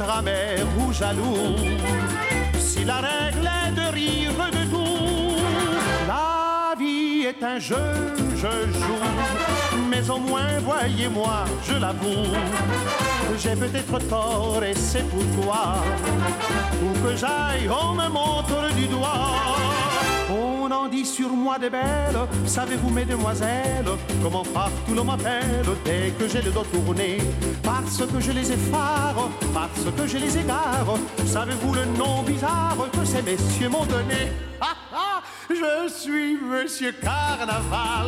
être 0.01 0.67
ou 0.79 0.91
jaloux 0.91 1.55
si 2.59 2.83
la 2.83 2.95
règle 2.95 3.47
est 3.47 3.71
de 3.71 3.93
rire 3.93 4.31
de 4.51 4.63
tout? 4.69 5.35
La 6.07 6.73
vie 6.77 7.25
est 7.27 7.43
un 7.43 7.59
jeu, 7.59 7.75
je 8.35 8.71
joue, 8.79 9.87
mais 9.89 10.09
au 10.09 10.17
moins 10.17 10.59
voyez-moi, 10.63 11.45
je 11.67 11.73
l'avoue. 11.73 12.35
J'ai 13.37 13.55
peut-être 13.55 13.97
tort 14.07 14.61
et 14.63 14.73
c'est 14.73 15.05
pourquoi 15.09 15.75
Où 16.83 17.07
que 17.07 17.15
j'aille, 17.15 17.69
on 17.69 17.93
me 17.93 18.07
montre 18.09 18.73
du 18.75 18.87
doigt 18.87 19.31
Sur 21.03 21.29
moi 21.29 21.57
des 21.57 21.69
belles. 21.69 22.27
Savez-vous 22.45 22.89
mesdemoiselles 22.91 23.85
Comment 24.21 24.43
partout 24.43 24.93
l'on 24.95 25.03
m'appelle 25.03 25.65
Dès 25.83 26.13
que 26.17 26.27
j'ai 26.27 26.41
le 26.41 26.51
dos 26.51 26.63
tourné? 26.63 27.17
Parce 27.63 27.97
que 28.05 28.19
je 28.19 28.31
les 28.31 28.51
effare 28.51 29.29
Parce 29.53 29.85
que 29.97 30.07
je 30.07 30.17
les 30.17 30.37
égare. 30.37 30.95
Savez-vous 31.25 31.73
le 31.73 31.85
nom 31.97 32.21
bizarre 32.21 32.77
Que 32.91 33.03
ces 33.03 33.21
messieurs 33.23 33.69
m'ont 33.69 33.85
donné? 33.85 34.31
Ah 34.61 34.75
ah 34.93 35.21
Je 35.49 35.91
suis 35.91 36.37
Monsieur 36.37 36.91
Carnaval. 36.91 38.07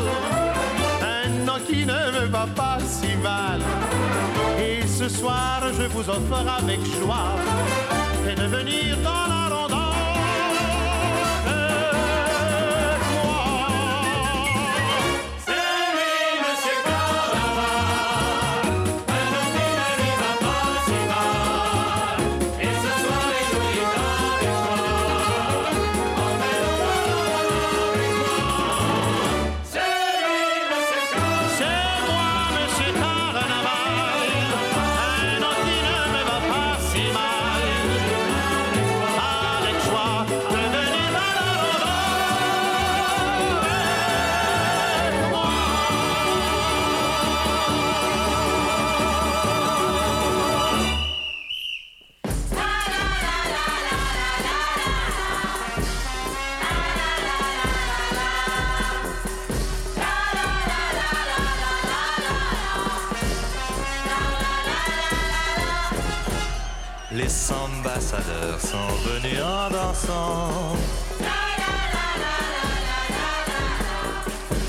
Un 1.01 1.45
nom 1.45 1.59
qui 1.67 1.85
ne 1.85 2.19
me 2.19 2.25
va 2.27 2.47
pas 2.55 2.77
si 2.85 3.15
mal. 3.17 3.59
Et 4.59 4.85
ce 4.85 5.09
soir, 5.09 5.61
je 5.77 5.87
vous 5.87 6.07
offre 6.09 6.45
avec 6.59 6.79
joie 6.85 7.35
de 8.35 8.47
venir 8.47 8.97
dans 9.03 9.22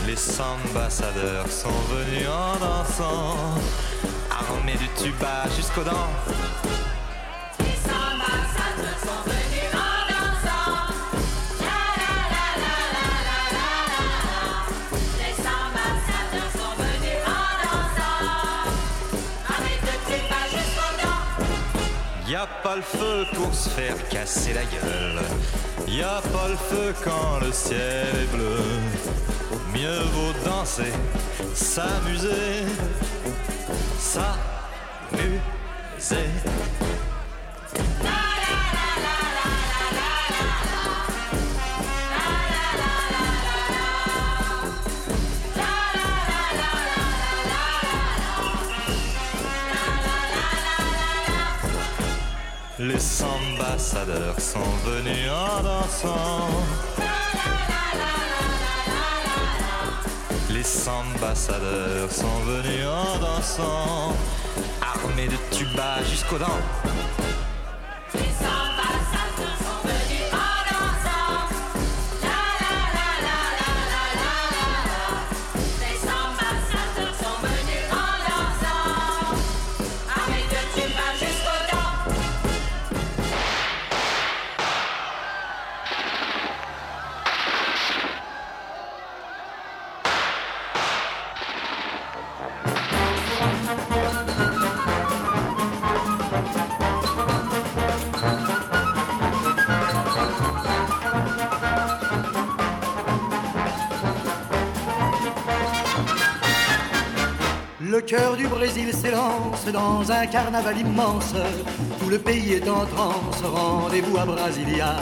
Les 0.06 0.40
ambassadeurs 0.40 1.50
sont 1.50 1.68
venus 1.90 2.28
en 2.28 2.56
dansant, 2.58 3.37
armés 4.30 4.76
du 4.76 4.88
tuba 5.02 5.44
jusqu'aux 5.56 5.82
dents. 5.82 6.10
Y 22.34 22.36
a 22.36 22.48
pas 22.64 22.74
le 22.74 22.82
feu 22.82 23.24
pour 23.32 23.54
se 23.54 23.68
faire 23.68 23.96
casser 24.08 24.54
la 24.54 24.64
gueule. 24.64 25.22
Y 25.86 26.02
a 26.02 26.20
pas 26.20 26.48
le 26.48 26.56
feu 26.56 26.92
quand 27.04 27.38
le 27.40 27.52
ciel 27.52 28.08
est 28.22 28.36
bleu. 28.36 28.58
Mieux 29.72 30.02
vaut 30.12 30.32
danser, 30.44 30.92
s'amuser, 31.54 32.66
s'amuser. 34.00 34.34
Ambassadeurs 53.74 54.40
sont 54.40 54.70
venus 54.87 55.28
en 55.28 55.62
dansant. 55.64 56.48
Les 60.48 60.88
ambassadeurs 60.88 62.12
sont 62.12 62.38
venus 62.46 62.87
en 62.87 63.18
dansant, 63.18 64.14
armés 64.81 65.27
de 65.27 65.56
tuba 65.56 66.04
jusqu'aux 66.08 66.38
dents. 66.38 66.93
Du 108.33 108.46
Brésil 108.48 108.90
s'élance 108.92 109.66
dans 109.70 110.10
un 110.10 110.27
carnaval 110.27 110.79
immense. 110.79 111.35
Tout 112.00 112.08
le 112.08 112.18
pays 112.18 112.54
est 112.54 112.68
en 112.68 112.87
transe, 112.87 113.42
rendez-vous 113.42 114.16
à 114.16 114.25
Brasilia. 114.25 114.96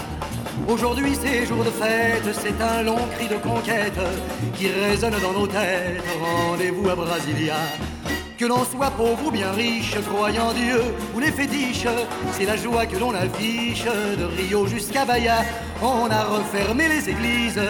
Aujourd'hui 0.69 1.17
c'est 1.23 1.47
jour 1.47 1.65
de 1.65 1.71
fête, 1.71 2.25
c'est 2.33 2.61
un 2.61 2.83
long 2.83 2.99
cri 3.17 3.29
de 3.29 3.37
conquête 3.37 3.99
qui 4.57 4.69
résonne 4.69 5.15
dans 5.23 5.33
nos 5.33 5.47
têtes. 5.47 6.03
Rendez-vous 6.21 6.89
à 6.91 6.97
Brasilia. 6.97 7.57
Que 8.43 8.49
l'on 8.49 8.65
soit 8.65 8.91
pauvre 8.91 9.27
ou 9.27 9.31
bien 9.31 9.53
riche, 9.53 9.95
croyant 10.11 10.53
Dieu 10.53 10.81
ou 11.15 11.21
les 11.21 11.31
fétiches, 11.31 11.87
c'est 12.33 12.45
la 12.45 12.57
joie 12.57 12.87
que 12.87 12.97
l'on 12.97 13.15
affiche 13.15 13.85
de 13.85 14.25
Rio 14.25 14.67
jusqu'à 14.67 15.05
Bahia. 15.05 15.45
On 15.81 16.11
a 16.11 16.25
refermé 16.25 16.89
les 16.89 17.09
églises 17.09 17.61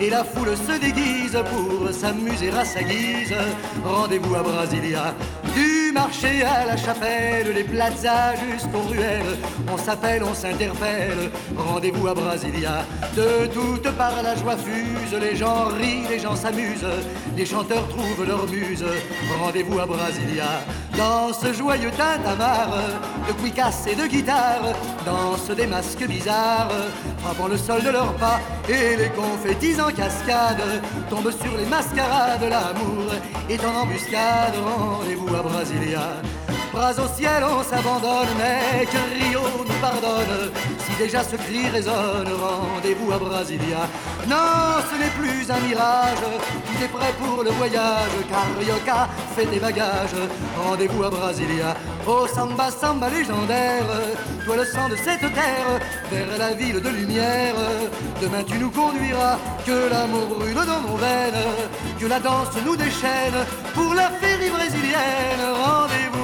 et 0.00 0.10
la 0.10 0.22
foule 0.22 0.56
se 0.56 0.78
déguise 0.78 1.36
pour 1.50 1.92
s'amuser 1.92 2.50
à 2.50 2.64
sa 2.64 2.84
guise. 2.84 3.34
Rendez-vous 3.84 4.36
à 4.36 4.42
Brasilia. 4.42 5.14
Du 5.56 5.92
marché 5.92 6.42
à 6.42 6.66
la 6.66 6.76
chapelle, 6.76 7.52
les 7.54 7.64
plazas 7.64 8.34
jusqu'aux 8.36 8.88
ruelles, 8.88 9.36
on 9.72 9.76
s'appelle, 9.76 10.22
on 10.24 10.34
s'interpelle. 10.34 11.30
Rendez-vous 11.56 12.08
à 12.08 12.14
Brasilia. 12.14 12.84
De 13.16 13.46
toutes 13.46 13.90
parts 13.96 14.22
la 14.22 14.34
joie 14.36 14.56
fuse, 14.56 15.20
les 15.20 15.36
gens 15.36 15.66
rient, 15.66 16.04
les 16.08 16.18
gens 16.18 16.34
s'amusent, 16.34 16.86
les 17.36 17.46
chanteurs 17.46 17.86
trouvent 17.88 18.26
leur 18.26 18.48
muse. 18.48 18.84
Rendez-vous 19.40 19.78
à 19.78 19.86
Brasilia. 19.86 20.11
Dans 20.96 21.32
ce 21.32 21.52
joyeux 21.52 21.90
tintamarre 21.90 22.76
de 23.26 23.32
cuicas 23.32 23.86
et 23.86 23.94
de 23.94 24.06
guitare, 24.06 24.62
dansent 25.06 25.56
des 25.56 25.66
masques 25.66 26.06
bizarres, 26.06 26.68
frappant 27.22 27.48
le 27.48 27.56
sol 27.56 27.82
de 27.82 27.90
leurs 27.90 28.14
pas 28.14 28.40
et 28.68 28.96
les 28.96 29.08
confettis 29.10 29.80
en 29.80 29.90
cascade 29.90 30.62
tombent 31.08 31.32
sur 31.32 31.56
les 31.56 31.66
mascarades. 31.66 32.42
L'amour 32.42 33.12
est 33.48 33.64
en 33.64 33.82
embuscade. 33.82 34.54
Rendez-vous 34.64 35.34
à 35.34 35.42
Brasilia. 35.42 36.22
Bras 36.72 36.92
au 36.92 37.06
ciel, 37.14 37.44
on 37.44 37.62
s'abandonne, 37.62 38.28
mais 38.38 38.86
que 38.86 38.96
Rio 39.14 39.40
nous 39.58 39.80
pardonne. 39.80 40.50
Si 40.78 40.92
déjà 40.96 41.22
ce 41.22 41.36
cri 41.36 41.68
résonne, 41.68 42.30
rendez-vous 42.40 43.12
à 43.12 43.18
Brasilia. 43.18 43.86
Non, 44.26 44.80
ce 44.90 44.98
n'est 44.98 45.10
plus 45.10 45.50
un 45.50 45.60
mirage, 45.60 46.18
tout 46.18 46.82
est 46.82 46.88
prêt 46.88 47.12
pour 47.20 47.44
le 47.44 47.50
voyage. 47.50 48.10
Carioca, 48.30 49.08
fais 49.36 49.44
tes 49.44 49.58
bagages, 49.58 50.01
rendez-vous 50.56 51.04
à 51.04 51.10
Brasilia. 51.10 51.74
Oh 52.06 52.26
samba, 52.34 52.70
samba 52.70 53.08
légendaire, 53.10 53.84
toi 54.44 54.56
le 54.56 54.64
sang 54.64 54.88
de 54.88 54.96
cette 54.96 55.20
terre, 55.20 55.80
vers 56.10 56.38
la 56.38 56.52
ville 56.54 56.80
de 56.80 56.88
lumière. 56.88 57.54
Demain 58.20 58.42
tu 58.44 58.58
nous 58.58 58.70
conduiras, 58.70 59.38
que 59.66 59.90
l'amour 59.90 60.26
brûle 60.38 60.54
dans 60.54 60.80
nos 60.80 60.96
veines, 60.96 61.44
que 61.98 62.06
la 62.06 62.20
danse 62.20 62.56
nous 62.64 62.76
déchaîne 62.76 63.46
pour 63.74 63.94
la 63.94 64.10
féerie 64.10 64.50
brésilienne. 64.50 65.44
Rendez-vous 65.64 66.22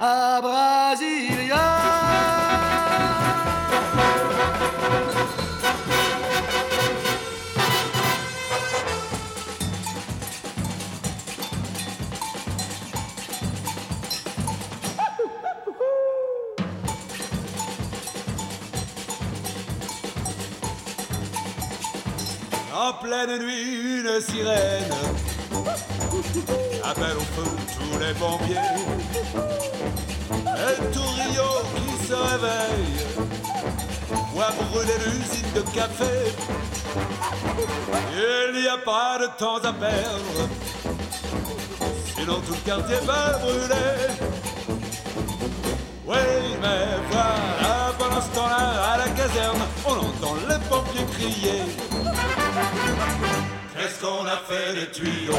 à 0.00 0.40
Brasilia. 0.40 1.77
En 22.80 22.92
pleine 22.92 23.40
nuit, 23.40 23.98
une 23.98 24.20
sirène 24.20 24.94
appelle 26.84 27.16
au 27.16 27.26
feu 27.34 27.50
tous 27.76 27.98
les 27.98 28.14
pompiers. 28.14 28.54
Et 30.46 30.92
tout 30.92 31.00
Rio 31.00 31.48
qui 31.74 32.06
se 32.06 32.14
réveille 32.14 33.00
voit 34.32 34.52
brûler 34.70 34.98
l'usine 35.06 35.52
de 35.56 35.62
café. 35.74 36.14
Il 38.12 38.60
n'y 38.60 38.68
a 38.68 38.78
pas 38.78 39.18
de 39.18 39.26
temps 39.36 39.56
à 39.56 39.72
perdre, 39.72 40.48
sinon 42.16 42.40
tout 42.46 42.52
le 42.52 42.64
quartier 42.64 42.98
va 43.04 43.38
brûler. 43.38 44.06
Oui, 46.06 46.16
mais 46.62 46.86
voilà, 47.10 47.92
pendant 47.98 48.22
ce 48.22 48.34
temps-là, 48.36 48.92
à 48.92 48.98
la 48.98 49.08
caserne, 49.08 49.62
on 49.84 49.94
entend 49.94 50.36
les 50.48 50.58
pompiers 50.68 51.06
crier. 51.12 51.62
Qu'est-ce 53.74 54.00
qu'on 54.00 54.26
a 54.26 54.38
fait 54.48 54.74
des 54.74 54.90
tuyaux 54.90 55.34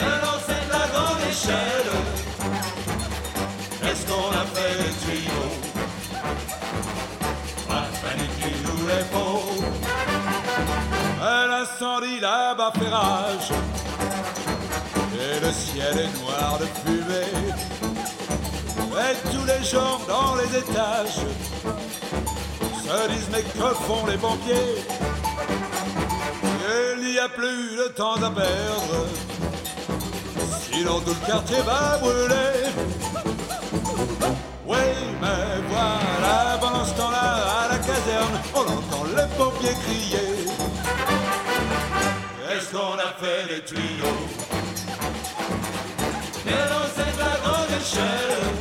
lancé 0.00 0.54
de 0.66 0.72
la 0.72 0.86
grande 0.92 1.22
échelle. 1.28 1.90
Qu'est-ce 3.80 4.06
qu'on 4.06 4.30
a 4.30 4.44
fait 4.54 4.74
des 4.82 4.94
tuyaux 5.04 5.54
Pas 7.68 7.86
panique, 8.02 8.44
nous 8.64 8.88
faut. 9.12 9.64
Et 11.20 11.48
L'incendie 11.48 12.20
là-bas 12.20 12.72
fait 12.78 12.88
rage. 12.88 13.50
Et 15.14 15.40
le 15.40 15.52
ciel 15.52 15.98
est 15.98 16.20
noir 16.20 16.58
de 16.60 16.66
fumée. 16.82 17.34
Et 18.96 19.14
tous 19.32 19.44
les 19.44 19.64
gens 19.64 19.98
dans 20.06 20.36
les 20.36 20.58
étages 20.58 21.20
se 22.84 23.08
disent 23.08 23.28
mais 23.32 23.42
que 23.42 23.74
font 23.86 24.06
les 24.06 24.16
pompiers 24.18 24.84
Il 27.00 27.10
n'y 27.10 27.18
a 27.18 27.28
plus 27.28 27.76
de 27.76 27.88
temps 27.94 28.16
à 28.16 28.30
perdre, 28.30 29.06
sinon 30.62 31.00
tout 31.00 31.14
le 31.20 31.26
quartier 31.26 31.60
va 31.64 31.98
brûler. 31.98 32.70
Oui, 34.66 34.84
mais 35.20 35.62
voilà, 35.68 36.58
pendant 36.60 36.84
ce 36.84 36.94
temps-là, 36.94 37.28
à 37.62 37.68
la 37.68 37.78
caserne, 37.78 38.40
on 38.54 38.60
entend 38.60 39.04
les 39.16 39.36
pompiers 39.36 39.76
crier. 39.84 40.48
Est-ce 42.50 42.72
qu'on 42.72 42.98
a 42.98 43.12
fait 43.20 43.54
des 43.54 43.64
tuyaux? 43.64 44.20
Mais 46.44 46.52
non, 46.52 46.84
c'est 46.96 47.12
de 47.14 47.20
la 47.20 47.36
grande 47.44 47.70
échelle. 47.80 48.53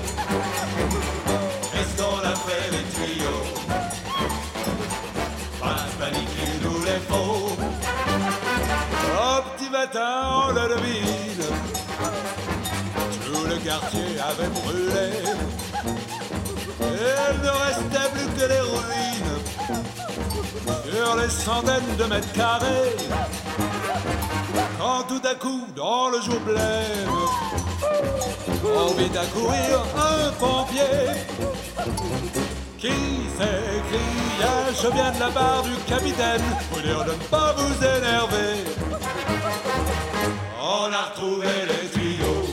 Matin, 9.84 10.54
le. 10.54 11.44
Tout 13.26 13.46
le 13.46 13.58
quartier 13.58 14.10
avait 14.30 14.50
brûlé. 14.50 15.10
Il 16.80 17.42
ne 17.44 17.54
restait 17.66 18.10
plus 18.14 18.30
que 18.38 18.46
les 18.54 18.64
ruines 18.74 19.36
sur 20.90 21.16
les 21.18 21.30
centaines 21.30 21.96
de 21.98 22.04
mètres 22.06 22.32
carrés. 22.34 22.96
Quand 24.80 25.04
tout 25.08 25.22
à 25.28 25.36
coup, 25.36 25.68
dans 25.76 26.10
le 26.10 26.22
jour 26.22 26.40
blême, 26.42 27.18
on 28.64 28.94
vit 28.94 29.18
accourir 29.18 29.84
un 29.98 30.32
pompier 30.40 31.08
qui 32.78 32.90
s'écria 33.38 34.54
Je 34.82 34.88
viens 34.94 35.12
de 35.12 35.20
la 35.20 35.30
part 35.30 35.64
du 35.64 35.76
capitaine, 35.88 36.42
vous 36.72 36.82
dire 36.82 37.04
de 37.06 37.12
ne 37.12 37.28
pas 37.30 37.54
vous 37.58 37.76
énerver. 37.84 38.93
On 40.86 40.92
a 40.92 41.04
retrouvé 41.04 41.48
les 41.70 41.88
tuyaux. 41.88 42.44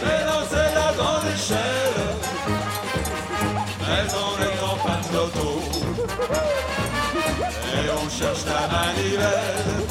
C'est 0.00 0.74
la 0.74 0.92
grande 0.96 1.26
échelle. 1.34 2.00
Mais 3.80 4.06
on 4.24 4.34
est 4.42 4.60
en 4.62 4.76
panne 4.86 5.08
d'auto. 5.12 5.60
Et 7.74 7.90
on 7.90 8.08
cherche 8.08 8.44
la 8.46 8.62
manivelle. 8.74 9.83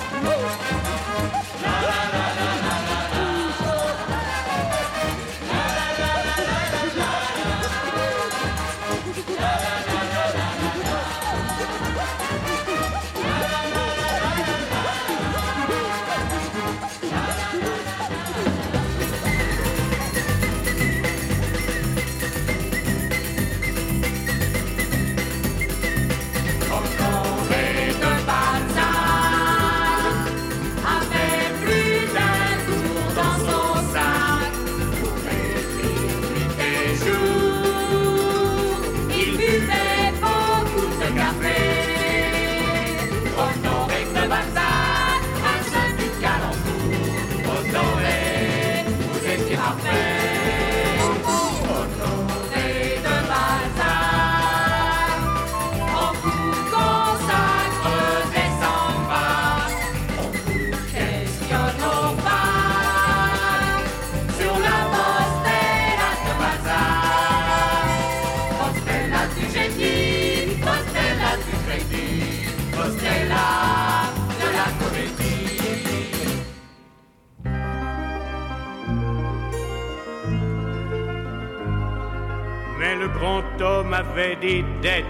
Mais 82.94 83.00
le 83.00 83.08
grand 83.08 83.44
homme 83.60 83.92
avait 83.92 84.36
des 84.36 84.64
dettes. 84.82 85.06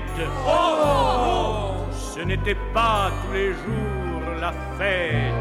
Ce 1.92 2.22
n'était 2.22 2.58
pas 2.74 3.12
tous 3.22 3.34
les 3.34 3.52
jours 3.52 4.22
la 4.40 4.54
fête. 4.78 5.34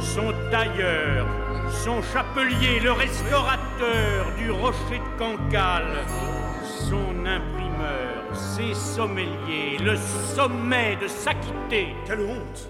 Son 0.00 0.32
tailleur, 0.50 1.26
son 1.70 2.02
chapelier, 2.02 2.80
le 2.80 2.90
restaurateur 2.90 4.32
du 4.36 4.50
rocher 4.50 4.98
de 4.98 5.18
Cancale, 5.18 6.04
son 6.64 7.24
imprimeur, 7.24 8.24
ses 8.34 8.74
sommeliers, 8.74 9.78
le 9.80 9.96
sommet 9.96 10.96
de 11.00 11.06
s'acquitter. 11.06 11.94
Quelle 12.04 12.20
honte 12.20 12.68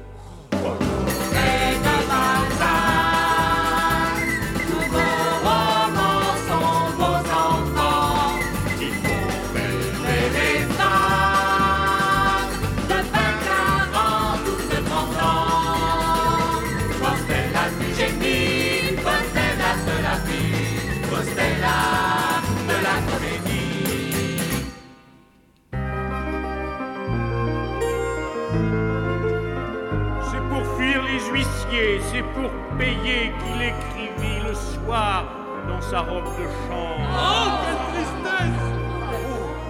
payer 32.81 33.33
qu'il 33.41 33.61
écrivit 33.72 34.41
le 34.49 34.55
soir 34.55 35.24
dans 35.68 35.83
sa 35.83 36.01
robe 36.01 36.31
de 36.41 36.47
chambre. 36.64 37.09
Oh, 37.12 37.49
quelle 37.62 37.83
tristesse 37.93 38.68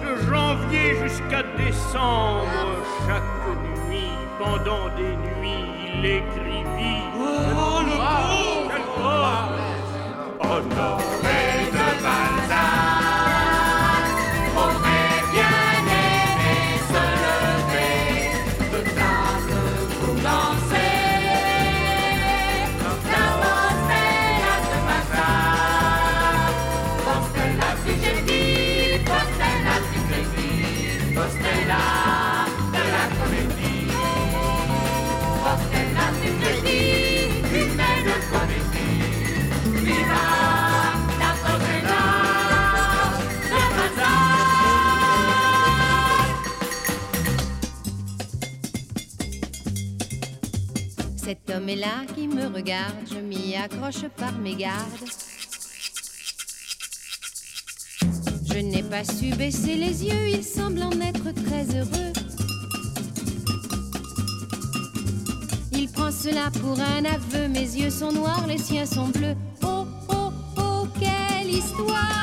De 0.05 0.11
janvier 0.29 0.87
jusqu'à 1.03 1.43
décembre, 1.57 2.77
chaque 3.05 3.31
nuit, 3.89 4.15
pendant 4.39 4.87
des 4.95 5.15
nuits, 5.27 5.67
il 5.93 6.05
écrivit. 6.05 7.03
Oh, 7.19 7.81
le 7.89 7.95
pauvre 7.99 8.71
Quel 8.71 10.63
pauvre 10.69 11.40
Cet 51.61 51.69
homme 51.69 51.77
est 51.77 51.81
là 51.81 52.05
qui 52.15 52.27
me 52.27 52.47
regarde, 52.47 52.95
je 53.11 53.19
m'y 53.19 53.55
accroche 53.55 54.07
par 54.17 54.31
mes 54.39 54.55
gardes. 54.55 55.05
Je 58.45 58.57
n'ai 58.57 58.81
pas 58.81 59.03
su 59.03 59.35
baisser 59.35 59.75
les 59.75 60.05
yeux, 60.05 60.29
il 60.29 60.43
semble 60.43 60.81
en 60.81 60.99
être 61.01 61.31
très 61.45 61.65
heureux. 61.75 62.13
Il 65.73 65.91
prend 65.91 66.11
cela 66.11 66.49
pour 66.61 66.79
un 66.79 67.05
aveu, 67.05 67.47
mes 67.47 67.59
yeux 67.59 67.91
sont 67.91 68.11
noirs, 68.11 68.47
les 68.47 68.57
siens 68.57 68.87
sont 68.87 69.09
bleus. 69.09 69.35
Oh, 69.63 69.85
oh, 70.09 70.31
oh, 70.57 70.87
quelle 70.99 71.49
histoire 71.49 72.20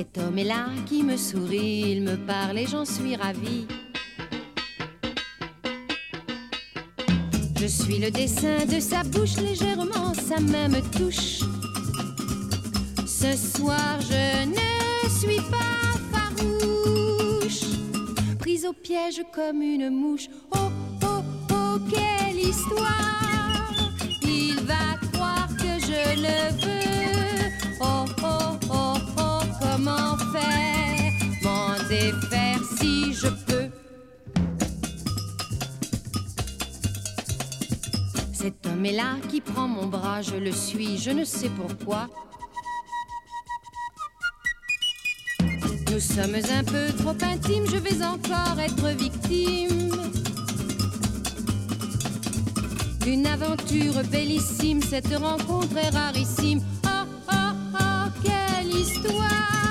Cet 0.00 0.16
homme 0.16 0.38
est 0.38 0.44
là 0.44 0.68
qui 0.86 1.02
me 1.02 1.14
sourit, 1.14 1.92
il 1.92 2.00
me 2.00 2.16
parle 2.16 2.58
et 2.58 2.66
j'en 2.66 2.86
suis 2.86 3.16
ravie. 3.16 3.66
Je 7.60 7.66
suis 7.66 7.98
le 7.98 8.10
dessin 8.10 8.64
de 8.64 8.80
sa 8.80 9.02
bouche, 9.02 9.36
légèrement 9.36 10.14
sa 10.14 10.40
main 10.40 10.68
me 10.68 10.80
touche. 10.96 11.40
Ce 13.06 13.36
soir 13.36 14.00
je 14.00 14.46
ne 14.48 15.10
suis 15.18 15.42
pas 15.50 15.92
farouche, 16.12 17.66
prise 18.38 18.64
au 18.64 18.72
piège 18.72 19.22
comme 19.34 19.60
une 19.60 19.90
mouche. 19.90 20.30
Oh, 20.52 20.70
oh, 21.02 21.22
oh, 21.52 21.76
quelle 21.90 22.38
histoire! 22.38 23.68
Il 24.22 24.60
va 24.64 24.96
croire 25.12 25.48
que 25.58 25.78
je 25.78 26.22
le 26.22 26.38
veux. 26.64 27.50
Oh, 27.82 28.06
oh, 28.22 28.59
comment 29.84 30.16
faire? 30.32 31.12
M'en 31.42 31.88
défaire 31.88 32.60
si 32.78 33.14
je 33.14 33.28
peux? 33.28 33.70
Cet 38.32 38.66
homme 38.66 38.84
est 38.86 38.92
là 38.92 39.16
qui 39.28 39.40
prend 39.40 39.68
mon 39.68 39.86
bras, 39.86 40.22
je 40.22 40.36
le 40.36 40.52
suis, 40.52 40.98
je 40.98 41.10
ne 41.10 41.24
sais 41.24 41.50
pourquoi. 41.50 42.08
Nous 45.90 46.00
sommes 46.00 46.36
un 46.36 46.64
peu 46.64 46.86
trop 46.98 47.16
intimes, 47.22 47.66
je 47.66 47.76
vais 47.76 48.04
encore 48.04 48.58
être 48.58 48.88
victime 48.96 49.90
d'une 53.02 53.26
aventure 53.26 54.02
bellissime. 54.10 54.80
Cette 54.82 55.14
rencontre 55.16 55.76
est 55.76 55.90
rarissime. 55.90 56.60
Oh, 56.84 57.06
oh, 57.32 57.34
oh, 57.74 58.08
quelle 58.22 58.70
histoire! 58.74 59.69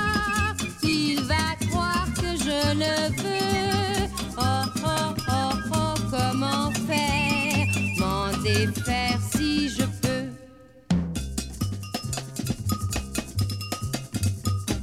Oh, 2.82 2.86
oh, 4.38 5.14
oh, 5.28 5.54
oh, 5.74 5.94
comment 6.10 6.72
faire? 6.88 7.68
M'en 7.98 8.32
défaire 8.42 9.20
si 9.34 9.70
je 9.70 9.84
peux. 10.02 10.30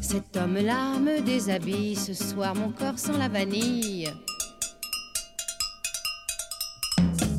Cet 0.02 0.36
homme-là 0.36 0.98
me 0.98 1.22
déshabille 1.22 1.96
ce 1.96 2.12
soir, 2.12 2.54
mon 2.54 2.70
corps 2.70 2.98
sans 2.98 3.16
la 3.16 3.28
vanille. 3.28 4.12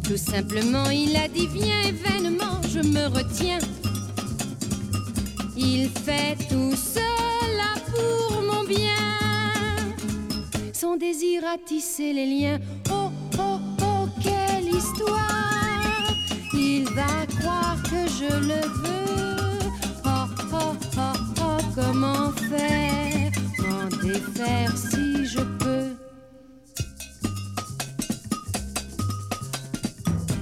Tout 0.03 0.17
simplement, 0.17 0.89
il 0.89 1.15
a 1.17 1.27
dit 1.27 1.47
viens 1.47 1.91
vainement, 1.91 2.61
je 2.67 2.79
me 2.79 3.07
retiens. 3.07 3.59
Il 5.55 5.89
fait 5.89 6.35
tout 6.49 6.75
cela 6.75 7.75
pour 7.91 8.41
mon 8.41 8.63
bien. 8.63 9.16
Son 10.79 10.95
désir 10.95 11.43
a 11.43 11.57
tissé 11.57 12.13
les 12.13 12.27
liens. 12.27 12.59
Oh, 12.91 13.09
oh, 13.39 13.57
oh, 13.81 14.07
quelle 14.21 14.67
histoire! 14.67 16.13
Il 16.53 16.83
va 16.89 17.25
croire 17.39 17.81
que 17.81 18.07
je 18.07 18.31
le 18.51 18.61
veux. 18.83 19.59
Oh, 20.05 20.27
oh, 20.53 20.75
oh, 20.99 21.13
oh, 21.41 21.57
comment 21.73 22.31
faire? 22.31 23.31
M'en 23.57 23.87
défaire 24.03 24.77
si 24.77 25.25
je 25.25 25.39
peux? 25.57 25.95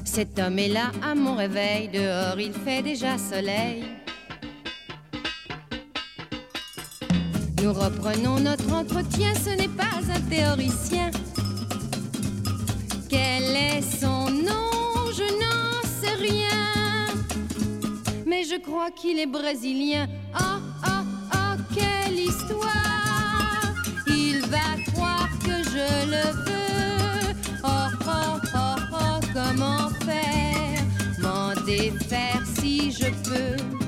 Cet 0.04 0.38
homme 0.38 0.60
est 0.60 0.68
là 0.68 0.92
à 1.02 1.16
mon 1.16 1.38
réveil, 1.38 1.88
dehors 1.88 2.38
il 2.42 2.52
fait 2.52 2.82
déjà 2.82 3.18
soleil. 3.18 3.86
Nous 7.66 7.74
reprenons 7.74 8.40
notre 8.40 8.72
entretien, 8.72 9.34
ce 9.34 9.50
n'est 9.50 9.68
pas 9.68 9.98
un 10.14 10.22
théoricien. 10.30 11.10
Quel 13.10 13.44
est 13.56 13.82
son 13.82 14.30
nom? 14.30 15.10
Je 15.18 15.24
n'en 15.42 15.82
sais 16.00 16.14
rien. 16.14 17.08
Mais 18.28 18.44
je 18.44 18.62
crois 18.62 18.92
qu'il 18.92 19.18
est 19.18 19.26
brésilien. 19.26 20.08
Oh, 20.40 20.60
oh, 20.86 20.90
oh, 21.34 21.62
quelle 21.74 22.20
histoire 22.20 23.74
Il 24.06 24.42
va 24.42 24.80
croire 24.94 25.30
que 25.40 25.64
je 25.64 26.06
le 26.14 26.26
veux. 26.46 27.34
Oh, 27.64 27.68
oh, 28.08 28.40
oh, 28.54 28.76
oh, 28.94 29.20
comment 29.34 29.90
faire? 30.06 30.84
M'en 31.18 31.60
défaire 31.66 32.44
si 32.60 32.92
je 32.92 33.10
peux. 33.28 33.85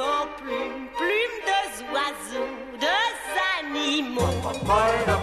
En 0.00 0.26
plume, 0.38 0.88
plume 0.96 1.36
de 1.46 1.60
oiseaux, 1.92 2.54
de 2.80 2.96
animaux. 3.60 5.13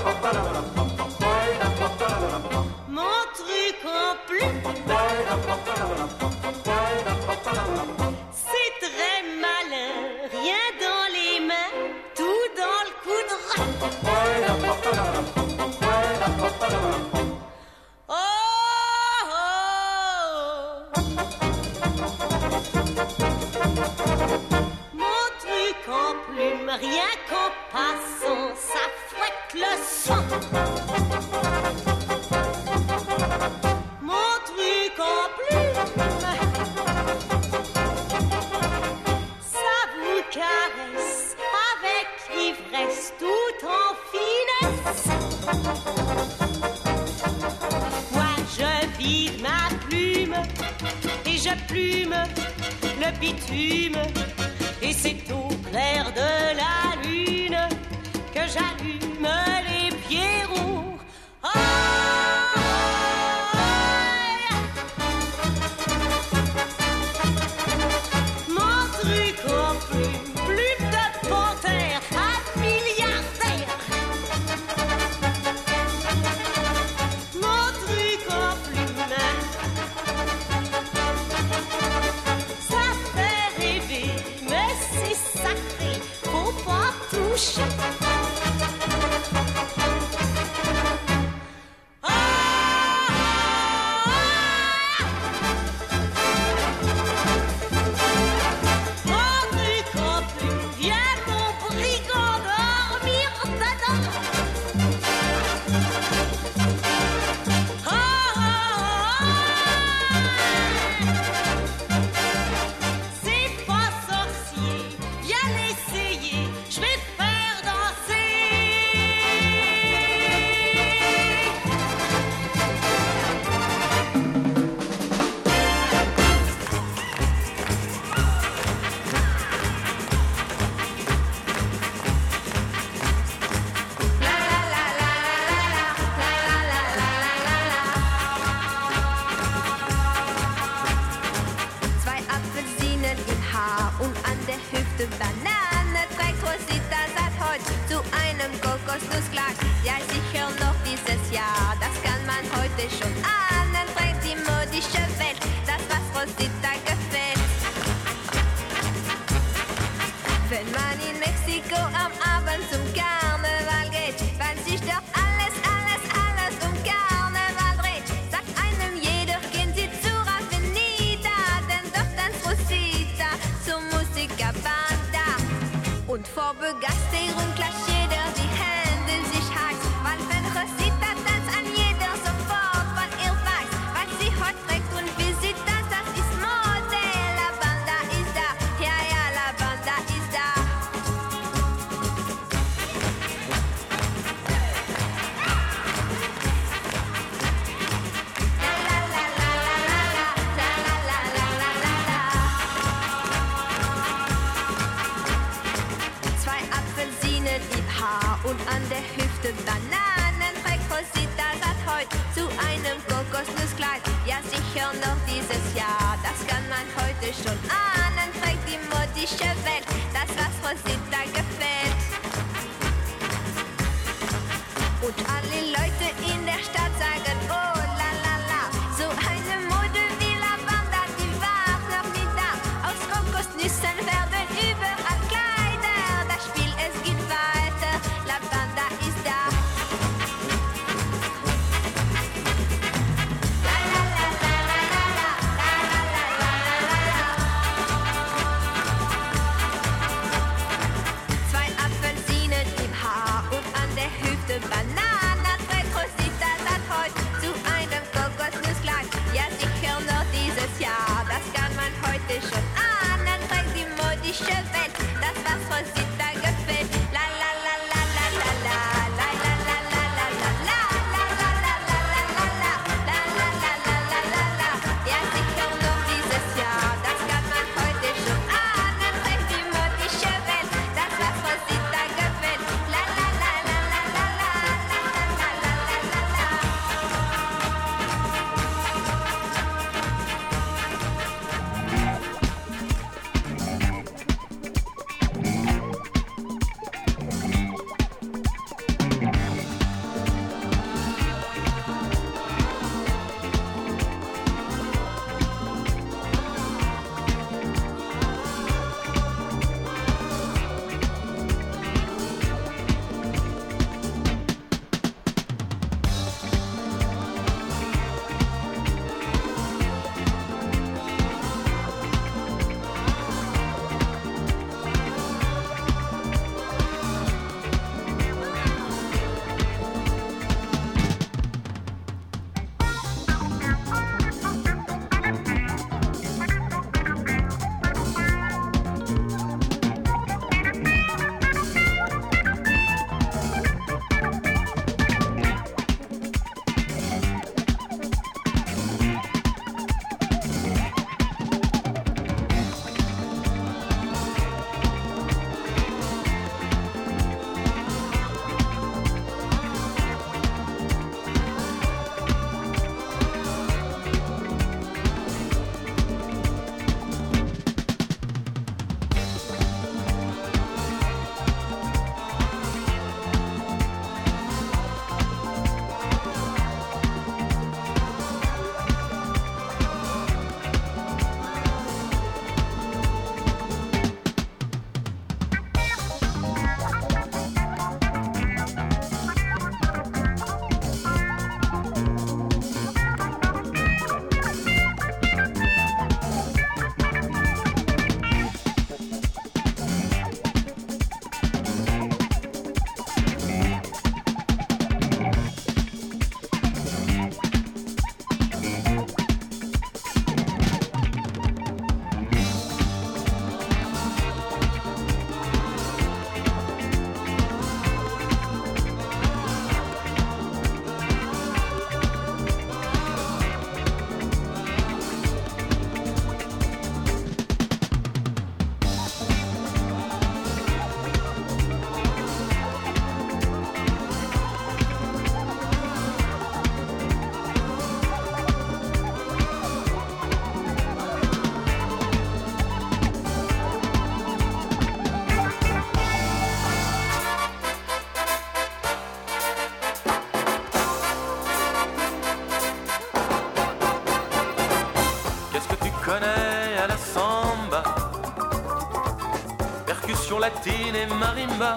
Marimba 461.31 461.75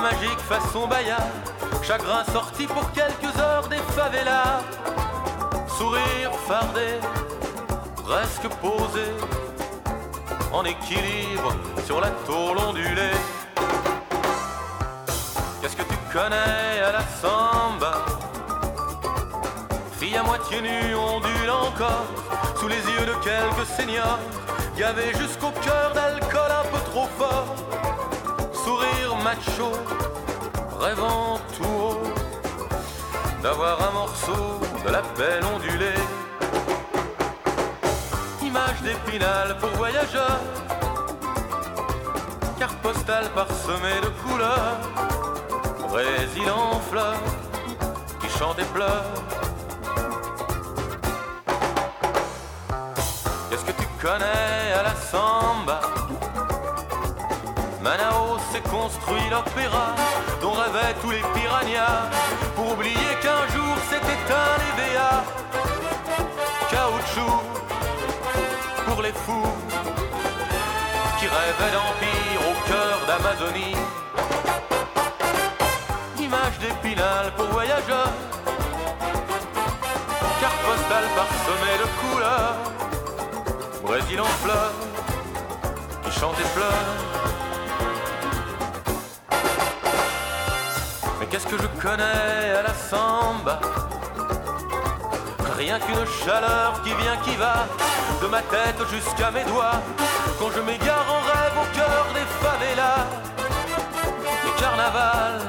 magique 0.00 0.40
façon 0.48 0.86
baya 0.86 1.18
Chagrin 1.82 2.24
sorti 2.32 2.66
pour 2.66 2.90
quelques 2.92 3.38
heures 3.38 3.68
des 3.68 3.82
favelas. 3.94 4.60
Sourire 5.78 6.32
fardé, 6.48 6.98
presque 8.02 8.48
posé 8.60 9.06
En 10.52 10.64
équilibre 10.64 11.54
sur 11.84 12.00
la 12.00 12.10
tôle 12.26 12.58
ondulée. 12.58 13.18
Qu'est-ce 15.60 15.76
que 15.76 15.82
tu 15.82 15.96
connais 16.12 16.82
à 16.88 16.92
la 16.92 17.04
samba? 17.20 18.04
Fille 19.98 20.16
à 20.16 20.22
moitié 20.22 20.60
nue, 20.60 20.94
ondule 20.94 21.50
encore 21.50 22.06
Sous 22.58 22.68
les 22.68 22.76
yeux 22.76 23.06
de 23.06 23.14
quelques 23.22 23.66
seigneurs. 23.76 24.18
Gavé 24.76 25.12
jusqu'au 25.18 25.50
cœur 25.62 25.92
d'alcool 25.94 26.50
un 26.50 26.68
peu 26.68 26.90
trop 26.90 27.08
fort 27.18 27.75
macho, 29.26 29.72
rêvant 30.78 31.40
tout 31.56 31.76
haut 31.84 32.02
D'avoir 33.42 33.76
un 33.88 33.92
morceau 34.00 34.44
de 34.84 34.90
la 34.96 35.02
belle 35.18 35.44
ondulée. 35.54 36.02
Image 38.40 38.80
d'épinal 38.86 39.56
pour 39.58 39.70
voyageurs 39.70 40.42
Carte 42.60 42.78
postale 42.86 43.28
parsemée 43.34 44.00
de 44.06 44.10
couleurs 44.22 44.78
Brésil 45.88 46.48
en 46.48 46.78
fleurs 46.88 47.24
Qui 48.20 48.28
chante 48.38 48.58
et 48.60 48.68
pleure 48.76 49.10
Qu'est-ce 53.48 53.64
que 53.64 53.76
tu 53.82 53.88
connais 54.00 54.72
à 54.80 54.82
la 54.84 54.94
samba? 55.10 55.80
Manao 57.86 58.36
s'est 58.50 58.68
construit 58.68 59.22
l'opéra 59.30 59.94
dont 60.42 60.50
rêvaient 60.50 60.94
tous 61.00 61.12
les 61.12 61.22
piranhas 61.34 62.10
pour 62.56 62.72
oublier 62.72 63.12
qu'un 63.22 63.46
jour 63.54 63.74
s'est 63.88 64.06
éteint 64.16 64.54
l'EVA. 64.60 65.22
Caoutchouc 66.68 67.38
pour 68.86 69.02
les 69.02 69.12
fous 69.12 69.52
qui 71.18 71.26
rêvaient 71.28 71.74
d'empire 71.76 72.40
au 72.50 72.54
cœur 72.68 72.96
d'Amazonie. 73.06 73.76
Image 76.18 76.58
d'épinal 76.58 77.32
pour 77.36 77.46
voyageurs, 77.46 78.14
carte 80.40 80.60
postale 80.66 81.04
parsemée 81.20 81.78
de 81.82 81.88
couleurs. 82.00 82.56
Brésil 83.84 84.20
en 84.20 84.32
fleurs, 84.42 84.74
qui 86.02 86.10
chante 86.18 86.34
et 86.40 86.58
pleure. 86.58 87.15
Que 91.50 91.56
je 91.62 91.68
connais 91.80 92.54
à 92.58 92.62
la 92.62 92.74
samba 92.74 93.60
Rien 95.56 95.78
qu'une 95.78 96.06
chaleur 96.24 96.82
qui 96.82 96.92
vient, 96.94 97.16
qui 97.24 97.34
va, 97.36 97.66
de 98.22 98.26
ma 98.26 98.42
tête 98.42 98.80
jusqu'à 98.90 99.30
mes 99.30 99.44
doigts, 99.44 99.80
quand 100.38 100.50
je 100.54 100.60
m'égare 100.60 101.06
en 101.16 101.20
rêve 101.32 101.56
au 101.62 101.76
cœur 101.76 102.06
des 102.12 102.26
favelas. 102.42 103.06
Et 104.46 104.60
carnaval, 104.60 105.40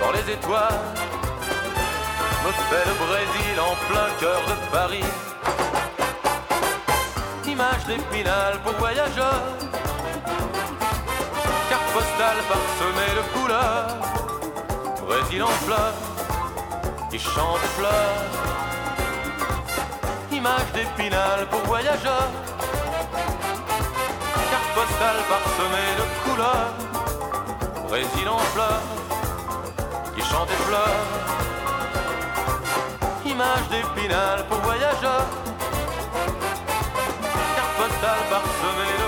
dans 0.00 0.12
les 0.12 0.32
étoiles, 0.32 0.82
me 2.44 2.52
fait 2.68 2.88
Brésil 3.04 3.56
en 3.60 3.74
plein 3.92 4.08
cœur 4.18 4.40
de 4.48 4.72
Paris 4.72 5.04
image 7.56 7.86
d'épinal 7.86 8.60
pour 8.62 8.72
voyageurs. 8.72 9.56
Carte 11.70 11.92
postale 11.94 12.40
parsemée 12.48 13.12
de 13.18 13.38
couleurs. 13.38 14.05
Brésil 15.06 15.42
en 15.42 15.56
fleurs, 15.64 15.94
qui 17.10 17.18
chante 17.18 17.60
et 17.64 17.78
pleure. 17.78 18.16
Image 20.32 20.72
d'épinal 20.74 21.46
pour 21.48 21.60
voyageurs. 21.60 22.30
Carte 24.50 24.70
postale 24.74 25.20
parsemée 25.28 25.92
de 26.00 26.04
couleurs. 26.24 26.74
Brésil 27.88 28.28
en 28.28 28.38
fleurs, 28.52 28.82
qui 30.16 30.22
chante 30.22 30.50
et 30.50 30.62
pleure. 30.68 31.04
Image 33.24 33.68
d'épinal 33.70 34.44
pour 34.48 34.58
voyageurs 34.58 35.26
postale 37.76 38.24
parsemée 38.30 38.96
de 39.02 39.05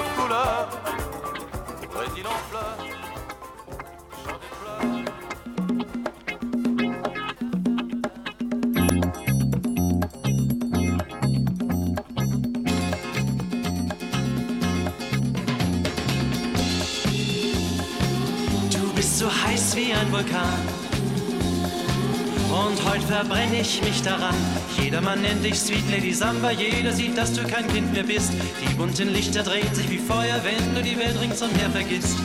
verbrenne 23.19 23.61
ich 23.61 23.83
mich 23.83 24.01
daran. 24.03 24.35
Jedermann 24.81 25.21
nennt 25.21 25.45
dich 25.45 25.59
Sweet 25.59 25.91
Lady 25.91 26.15
Samba. 26.15 26.53
Jeder 26.53 26.93
sieht, 26.93 27.19
dass 27.19 27.33
du 27.33 27.43
kein 27.43 27.67
Kind 27.67 27.93
mehr 27.93 28.05
bist. 28.05 28.33
Die 28.63 28.75
bunten 28.75 29.13
Lichter 29.13 29.43
drehen 29.43 29.75
sich 29.75 29.91
wie 29.91 29.99
Feuer, 29.99 30.41
wenn 30.45 30.75
du 30.75 30.83
die 30.83 30.97
Welt 30.97 31.21
ringsumher 31.21 31.69
vergisst. 31.73 32.17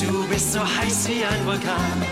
Du 0.00 0.26
bist 0.28 0.54
so 0.54 0.60
heiß 0.60 1.08
wie 1.08 1.22
ein 1.22 1.44
Vulkan. 1.44 2.02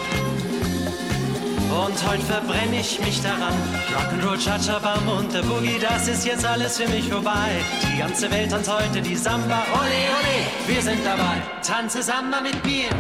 Und 1.87 2.11
heute 2.11 2.25
verbrenne 2.25 2.81
ich 2.81 3.01
mich 3.01 3.23
daran. 3.23 3.55
Rock'n'Roll, 3.95 4.39
Cha-Cha-Bam 4.45 5.09
und 5.09 5.33
der 5.33 5.43
Boogie, 5.43 5.79
das 5.81 6.09
ist 6.09 6.27
jetzt 6.27 6.45
alles 6.45 6.77
für 6.77 6.89
mich 6.89 7.09
vorbei. 7.09 7.49
Die 7.83 7.99
ganze 8.01 8.31
Welt 8.31 8.51
tanzt 8.51 8.71
heute 8.71 9.01
die 9.01 9.17
Samba. 9.17 9.65
Ole, 9.73 10.03
ole, 10.19 10.75
wir 10.75 10.83
sind 10.83 11.01
dabei. 11.07 11.41
Tanze 11.67 12.03
Samba 12.03 12.43
mit 12.43 12.63
mir. 12.67 12.91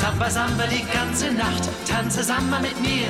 Samba, 0.00 0.30
Samba 0.30 0.64
die 0.66 0.84
ganze 0.96 1.30
Nacht. 1.32 1.68
Tanze 1.86 2.24
Samba 2.24 2.58
mit 2.58 2.80
mir. 2.80 3.06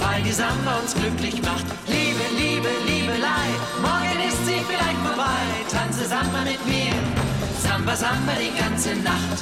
Weil 0.00 0.22
die 0.22 0.32
Samba 0.32 0.76
uns 0.82 0.94
glücklich 0.94 1.40
macht. 1.40 1.64
Liebe, 1.86 2.24
Liebe, 2.36 2.68
Liebelei. 2.86 3.48
Morgen 3.80 4.20
ist 4.28 4.44
sie 4.44 4.60
vielleicht 4.68 5.00
vorbei. 5.00 5.40
Tanze 5.72 6.04
Samba 6.06 6.42
mit 6.44 6.62
mir. 6.66 6.92
Samba, 7.62 7.96
Samba 7.96 8.32
die 8.38 8.52
ganze 8.60 8.96
Nacht. 8.96 9.38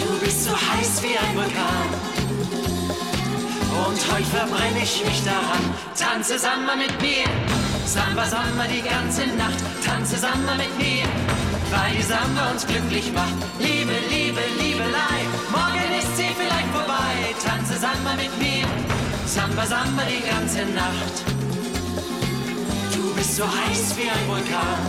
Du 0.00 0.24
bist 0.24 0.44
so 0.46 0.50
heiß 0.50 1.02
wie 1.04 1.16
ein 1.16 1.36
Vulkan. 1.36 1.88
Und 3.86 4.00
heute 4.12 4.30
verbrenne 4.36 4.82
ich 4.82 5.04
mich 5.04 5.22
daran. 5.22 5.62
Tanze 5.96 6.40
Samba 6.40 6.74
mit 6.74 7.00
mir. 7.00 7.26
Samba, 7.86 8.24
Samba 8.24 8.64
die 8.66 8.82
ganze 8.82 9.28
Nacht. 9.36 9.62
Tanze 9.84 10.16
Samba 10.16 10.56
mit 10.56 10.76
mir. 10.76 11.37
Weil 11.70 11.96
die 11.96 12.02
Samba 12.02 12.50
uns 12.50 12.66
glücklich 12.66 13.12
macht. 13.12 13.36
Liebe, 13.58 13.92
Liebe, 14.10 14.40
Liebelei. 14.58 15.18
Morgen 15.50 15.90
ist 15.98 16.16
sie 16.16 16.30
vielleicht 16.40 16.70
vorbei. 16.72 17.12
Tanze 17.44 17.78
Samba 17.78 18.14
mit 18.16 18.32
mir. 18.38 18.64
Samba, 19.26 19.66
Samba 19.66 20.02
die 20.08 20.24
ganze 20.26 20.64
Nacht. 20.72 21.14
Du 22.94 23.14
bist 23.14 23.36
so 23.36 23.44
heiß 23.44 23.96
wie 23.96 24.08
ein 24.08 24.24
Vulkan. 24.28 24.80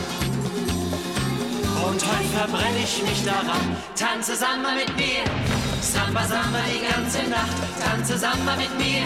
Und 1.86 2.00
heute 2.06 2.30
verbrenne 2.38 2.80
ich 2.84 3.04
mich 3.04 3.26
daran. 3.26 3.76
Tanze 3.96 4.36
Samba 4.36 4.72
mit 4.72 4.96
mir. 4.96 5.24
Samba, 5.82 6.24
Samba 6.28 6.60
die 6.72 6.84
ganze 6.88 7.30
Nacht. 7.30 7.60
Tanze 7.84 8.18
Samba 8.18 8.56
mit 8.56 8.72
mir. 8.78 9.04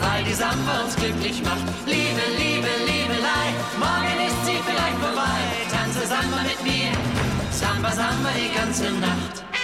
Weil 0.00 0.24
die 0.24 0.34
Samba 0.34 0.82
uns 0.84 0.96
glücklich 0.96 1.42
macht. 1.44 1.66
Liebe, 1.86 2.24
Liebe, 2.36 2.68
Liebelei. 2.86 3.46
Morgen 3.78 4.26
ist 4.26 4.40
sie 4.44 4.58
vielleicht 4.66 4.98
vorbei. 4.98 5.55
Tanze 6.08 6.22
Samba 6.22 6.42
mit 6.42 6.62
mir. 6.62 6.92
Samba, 7.50 7.90
Samba 7.90 8.30
die 8.36 8.54
ganze 8.56 8.84
Nacht. 9.00 9.55